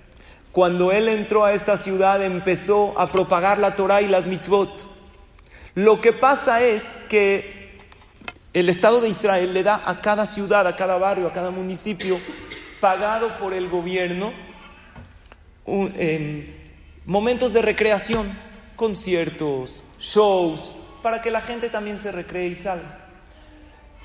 [0.52, 4.90] Cuando él entró a esta ciudad, empezó a propagar la Torah y las mitzvot.
[5.76, 7.61] Lo que pasa es que
[8.54, 12.20] el Estado de Israel le da a cada ciudad, a cada barrio, a cada municipio,
[12.82, 14.34] pagado por el gobierno,
[15.66, 16.48] em,
[17.06, 18.28] momentos de recreación,
[18.76, 22.98] conciertos, shows, para que la gente también se recree y salga.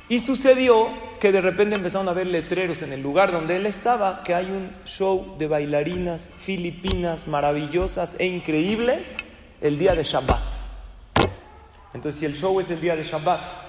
[0.08, 0.86] Y sucedió
[1.18, 4.44] que de repente empezaron a ver letreros en el lugar donde él estaba, que hay
[4.44, 9.16] un show de bailarinas filipinas maravillosas e increíbles
[9.60, 10.40] el día de Shabbat.
[11.92, 13.65] Entonces, si el show es el día de Shabbat,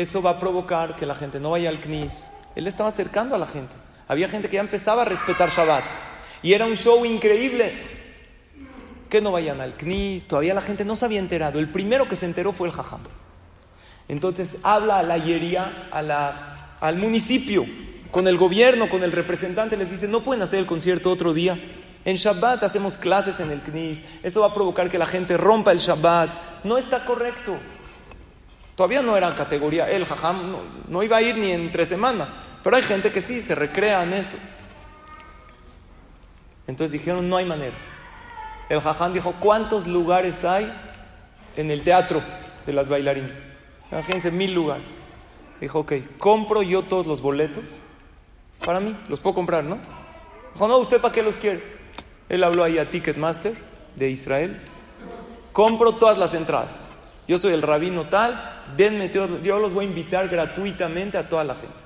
[0.00, 2.30] eso va a provocar que la gente no vaya al CNIS.
[2.54, 3.74] Él estaba acercando a la gente.
[4.06, 5.82] Había gente que ya empezaba a respetar Shabbat.
[6.40, 7.72] Y era un show increíble.
[9.10, 10.28] Que no vayan al CNIS.
[10.28, 11.58] Todavía la gente no se había enterado.
[11.58, 13.00] El primero que se enteró fue el Jajam.
[14.06, 17.66] Entonces habla a la yería, a la, al municipio,
[18.12, 19.76] con el gobierno, con el representante.
[19.76, 21.58] Les dice, no pueden hacer el concierto otro día.
[22.04, 23.98] En Shabbat hacemos clases en el CNIS.
[24.22, 26.62] Eso va a provocar que la gente rompa el Shabbat.
[26.62, 27.56] No está correcto.
[28.78, 30.54] Todavía no era categoría, el jajam
[30.88, 32.28] no, iba a ir ni entre semana,
[32.62, 34.36] pero hay gente que sí, se recrea en esto.
[36.68, 37.74] Entonces dijeron, no hay manera.
[38.68, 40.72] El jajam dijo, ¿cuántos lugares hay
[41.56, 42.22] en el teatro
[42.66, 43.32] de las bailarinas?
[43.90, 44.86] Imagínense, mil lugares.
[45.60, 47.70] Dijo, ok, compro yo todos los boletos
[48.64, 49.80] para mí, los puedo comprar, ¿no?
[50.54, 51.64] Dijo, no, ¿usted para qué los quiere?
[52.28, 53.54] Él habló ahí a Ticketmaster
[53.96, 54.56] de Israel.
[55.52, 56.87] Compro todas las entradas.
[57.28, 61.54] Yo soy el rabino tal, denme, yo los voy a invitar gratuitamente a toda la
[61.54, 61.76] gente.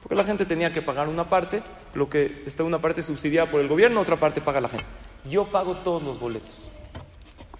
[0.00, 1.60] Porque la gente tenía que pagar una parte,
[1.94, 4.86] lo que está una parte subsidiada por el gobierno, otra parte paga la gente.
[5.28, 6.68] Yo pago todos los boletos.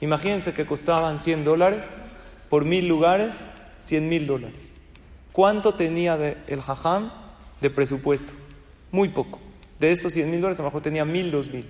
[0.00, 2.00] Imagínense que costaban 100 dólares,
[2.48, 3.34] por mil lugares,
[3.80, 4.74] 100 mil dólares.
[5.32, 7.10] ¿Cuánto tenía de el jajam
[7.60, 8.32] de presupuesto?
[8.92, 9.40] Muy poco.
[9.80, 11.66] De estos 100 mil dólares, a lo mejor tenía mil, dos mil.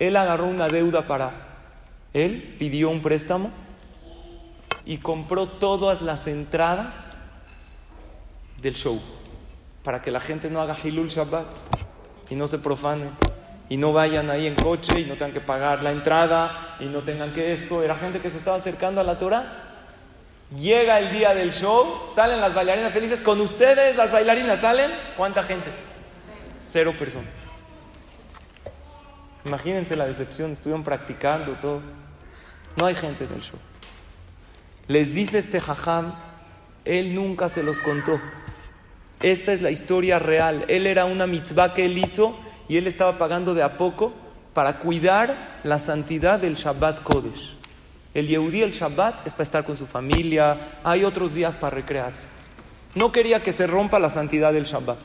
[0.00, 1.68] Él agarró una deuda para
[2.12, 3.52] él, pidió un préstamo
[4.86, 7.14] y compró todas las entradas
[8.62, 9.00] del show.
[9.82, 11.46] para que la gente no haga Hilul Shabbat
[12.28, 13.08] y no se profane
[13.68, 17.02] y no vayan ahí en coche y no tengan que pagar la entrada y no
[17.02, 17.84] tengan que esto.
[17.84, 19.44] Era gente que se estaba acercando a la Torah.
[20.56, 23.22] Llega el día del show, salen las bailarinas felices.
[23.22, 24.90] Con ustedes, las bailarinas salen.
[25.16, 25.70] ¿Cuánta gente?
[26.66, 27.30] Cero personas.
[29.44, 31.80] Imagínense la decepción, estuvieron practicando todo.
[32.76, 33.58] No hay gente en el show.
[34.88, 36.14] Les dice este jajam,
[36.84, 38.20] él nunca se los contó.
[39.20, 40.64] Esta es la historia real.
[40.68, 44.12] Él era una mitzvah que él hizo y él estaba pagando de a poco
[44.54, 47.56] para cuidar la santidad del Shabbat Kodesh.
[48.14, 52.28] El Yehudí, el Shabbat, es para estar con su familia, hay otros días para recrearse.
[52.94, 54.98] No quería que se rompa la santidad del Shabbat.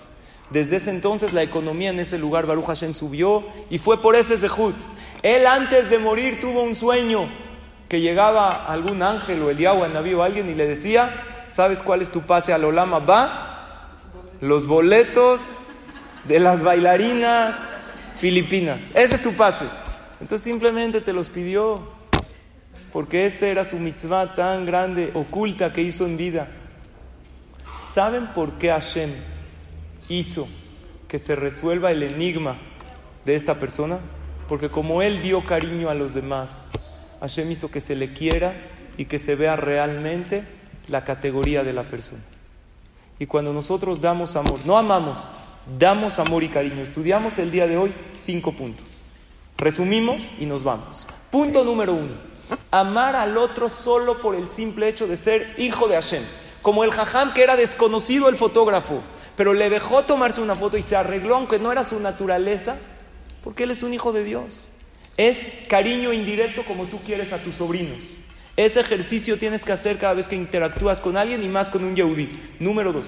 [0.52, 4.38] Desde ese entonces la economía en ese lugar, Baruch Hashem, subió y fue por ese
[4.38, 4.76] Zehut.
[5.24, 7.28] Él antes de morir tuvo un sueño
[7.92, 11.12] que llegaba algún ángel o el Yahweh, Naví o alguien y le decía,
[11.50, 13.00] ¿sabes cuál es tu pase al Olama?
[13.00, 13.90] Va,
[14.40, 15.42] los boletos
[16.24, 17.54] de las bailarinas
[18.16, 18.92] filipinas.
[18.94, 19.66] Ese es tu pase.
[20.22, 21.82] Entonces simplemente te los pidió,
[22.94, 26.48] porque este era su mitzvah tan grande, oculta que hizo en vida.
[27.94, 29.12] ¿Saben por qué Hashem
[30.08, 30.48] hizo
[31.10, 32.56] que se resuelva el enigma
[33.26, 34.00] de esta persona?
[34.48, 36.68] Porque como él dio cariño a los demás,
[37.22, 38.54] Hashem hizo que se le quiera
[38.98, 40.44] y que se vea realmente
[40.88, 42.22] la categoría de la persona.
[43.20, 45.28] Y cuando nosotros damos amor, no amamos,
[45.78, 46.82] damos amor y cariño.
[46.82, 48.86] Estudiamos el día de hoy cinco puntos.
[49.58, 51.06] Resumimos y nos vamos.
[51.30, 52.14] Punto número uno.
[52.72, 56.24] Amar al otro solo por el simple hecho de ser hijo de Hashem.
[56.64, 59.02] Como el jajam que era desconocido el fotógrafo,
[59.38, 62.78] pero le dejó tomarse una foto y se arregló, aunque no era su naturaleza,
[63.44, 64.71] porque él es un hijo de Dios.
[65.22, 68.18] Es cariño indirecto como tú quieres a tus sobrinos.
[68.58, 71.96] Ese ejercicio tienes que hacer cada vez que interactúas con alguien y más con un
[71.96, 72.28] yehudí.
[72.60, 73.06] Número dos,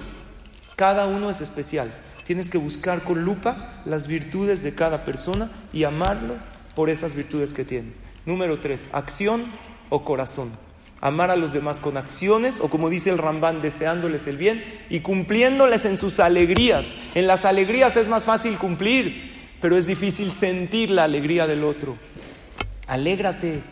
[0.76, 1.92] cada uno es especial.
[2.22, 6.40] Tienes que buscar con lupa las virtudes de cada persona y amarlos
[6.76, 7.88] por esas virtudes que tiene.
[8.26, 9.42] Número tres, acción
[9.88, 10.52] o corazón.
[11.00, 15.00] Amar a los demás con acciones o como dice el Rambán, deseándoles el bien y
[15.00, 16.94] cumpliéndoles en sus alegrías.
[17.16, 19.33] En las alegrías es más fácil cumplir,
[19.64, 21.96] pero es difícil sentir la alegría del otro.
[22.86, 23.62] Alégrate,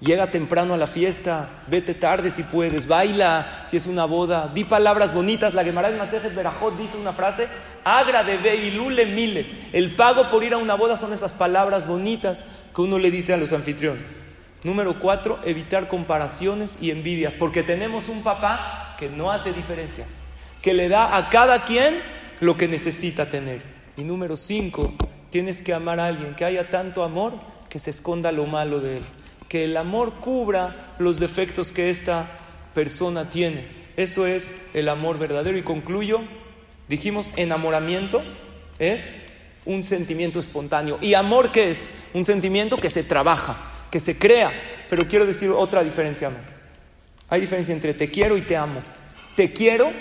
[0.00, 4.64] Llega temprano a la fiesta, vete tarde si puedes, baila si es una boda, di
[4.64, 5.52] palabras bonitas.
[5.52, 7.48] La Gemara de Masejet Berajot dice una frase,
[7.84, 9.46] agra de ilule mile.
[9.74, 13.34] El pago por ir a una boda son esas palabras bonitas que uno le dice
[13.34, 14.04] a los anfitriones.
[14.64, 20.08] Número cuatro, evitar comparaciones y envidias, porque tenemos un papá que no hace diferencias,
[20.62, 22.00] que le da a cada quien
[22.40, 23.60] lo que necesita tener.
[23.98, 24.94] Y número cinco,
[25.36, 27.34] tienes que amar a alguien, que haya tanto amor
[27.68, 29.02] que se esconda lo malo de él
[29.48, 32.26] que el amor cubra los defectos que esta
[32.74, 33.64] persona tiene.
[33.96, 35.56] Eso es el amor verdadero.
[35.56, 36.20] Y concluyo,
[36.88, 38.22] dijimos, enamoramiento
[38.78, 39.14] es
[39.64, 40.98] un sentimiento espontáneo.
[41.00, 41.88] ¿Y amor qué es?
[42.12, 43.56] Un sentimiento que se trabaja,
[43.90, 44.52] que se crea.
[44.90, 46.54] Pero quiero decir otra diferencia más.
[47.28, 48.80] Hay diferencia entre te quiero y te amo.
[49.36, 49.92] Te quiero,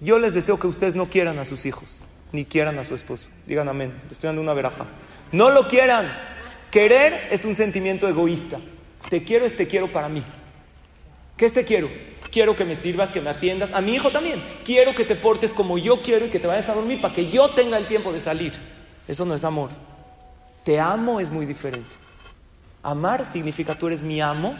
[0.00, 2.00] yo les deseo que ustedes no quieran a sus hijos,
[2.32, 3.28] ni quieran a su esposo.
[3.46, 3.92] Digan amén.
[4.10, 4.86] estoy dando una veraja.
[5.32, 6.10] No lo quieran.
[6.70, 8.58] Querer es un sentimiento egoísta.
[9.08, 10.22] Te quiero es te quiero para mí.
[11.36, 11.88] ¿Qué es te quiero?
[12.30, 13.72] Quiero que me sirvas, que me atiendas.
[13.72, 14.40] A mi hijo también.
[14.64, 17.30] Quiero que te portes como yo quiero y que te vayas a dormir para que
[17.30, 18.52] yo tenga el tiempo de salir.
[19.08, 19.70] Eso no es amor.
[20.64, 21.88] Te amo es muy diferente.
[22.82, 24.54] Amar significa tú eres mi amo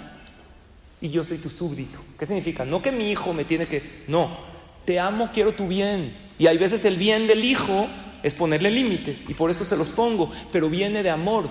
[1.01, 1.99] y yo soy tu súbdito.
[2.19, 2.65] ¿Qué significa?
[2.65, 4.05] No que mi hijo me tiene que...
[4.09, 4.37] No,
[4.85, 6.15] te amo, quiero tu bien.
[6.39, 7.87] Y hay veces el bien del hijo
[8.23, 11.49] es ponerle límites y por eso se los pongo, pero viene de amor.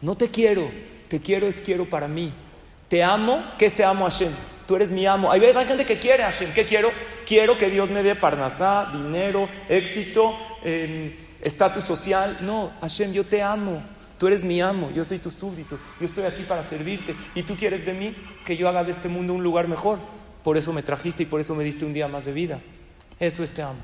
[0.00, 0.70] No te quiero,
[1.08, 2.32] te quiero es quiero para mí.
[2.88, 4.32] Te amo, ¿qué es te amo Hashem?
[4.66, 5.30] Tú eres mi amo.
[5.30, 6.52] Hay veces hay gente que quiere Hashem.
[6.52, 6.90] ¿Qué quiero?
[7.26, 12.38] Quiero que Dios me dé parnasá, dinero, éxito, em, estatus social.
[12.42, 13.82] No, Hashem, yo te amo.
[14.18, 15.78] Tú eres mi amo, yo soy tu súbdito.
[15.98, 17.14] Yo estoy aquí para servirte.
[17.34, 18.14] Y tú quieres de mí
[18.46, 19.98] que yo haga de este mundo un lugar mejor.
[20.44, 22.60] Por eso me trajiste y por eso me diste un día más de vida.
[23.20, 23.80] Eso es te amo.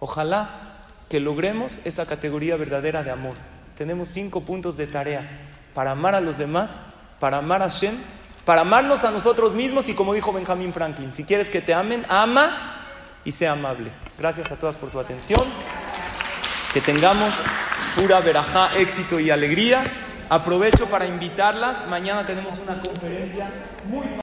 [0.00, 0.78] Ojalá
[1.08, 3.34] que logremos esa categoría verdadera de amor
[3.76, 5.28] tenemos cinco puntos de tarea
[5.74, 6.82] para amar a los demás,
[7.18, 7.96] para amar a Shem,
[8.44, 12.04] para amarnos a nosotros mismos y como dijo Benjamin Franklin, si quieres que te amen,
[12.08, 12.76] ama
[13.24, 13.90] y sea amable.
[14.18, 15.42] Gracias a todas por su atención.
[16.72, 17.34] Que tengamos
[17.96, 19.84] pura verajá, éxito y alegría.
[20.28, 21.86] Aprovecho para invitarlas.
[21.88, 23.50] Mañana tenemos una conferencia
[23.86, 24.06] muy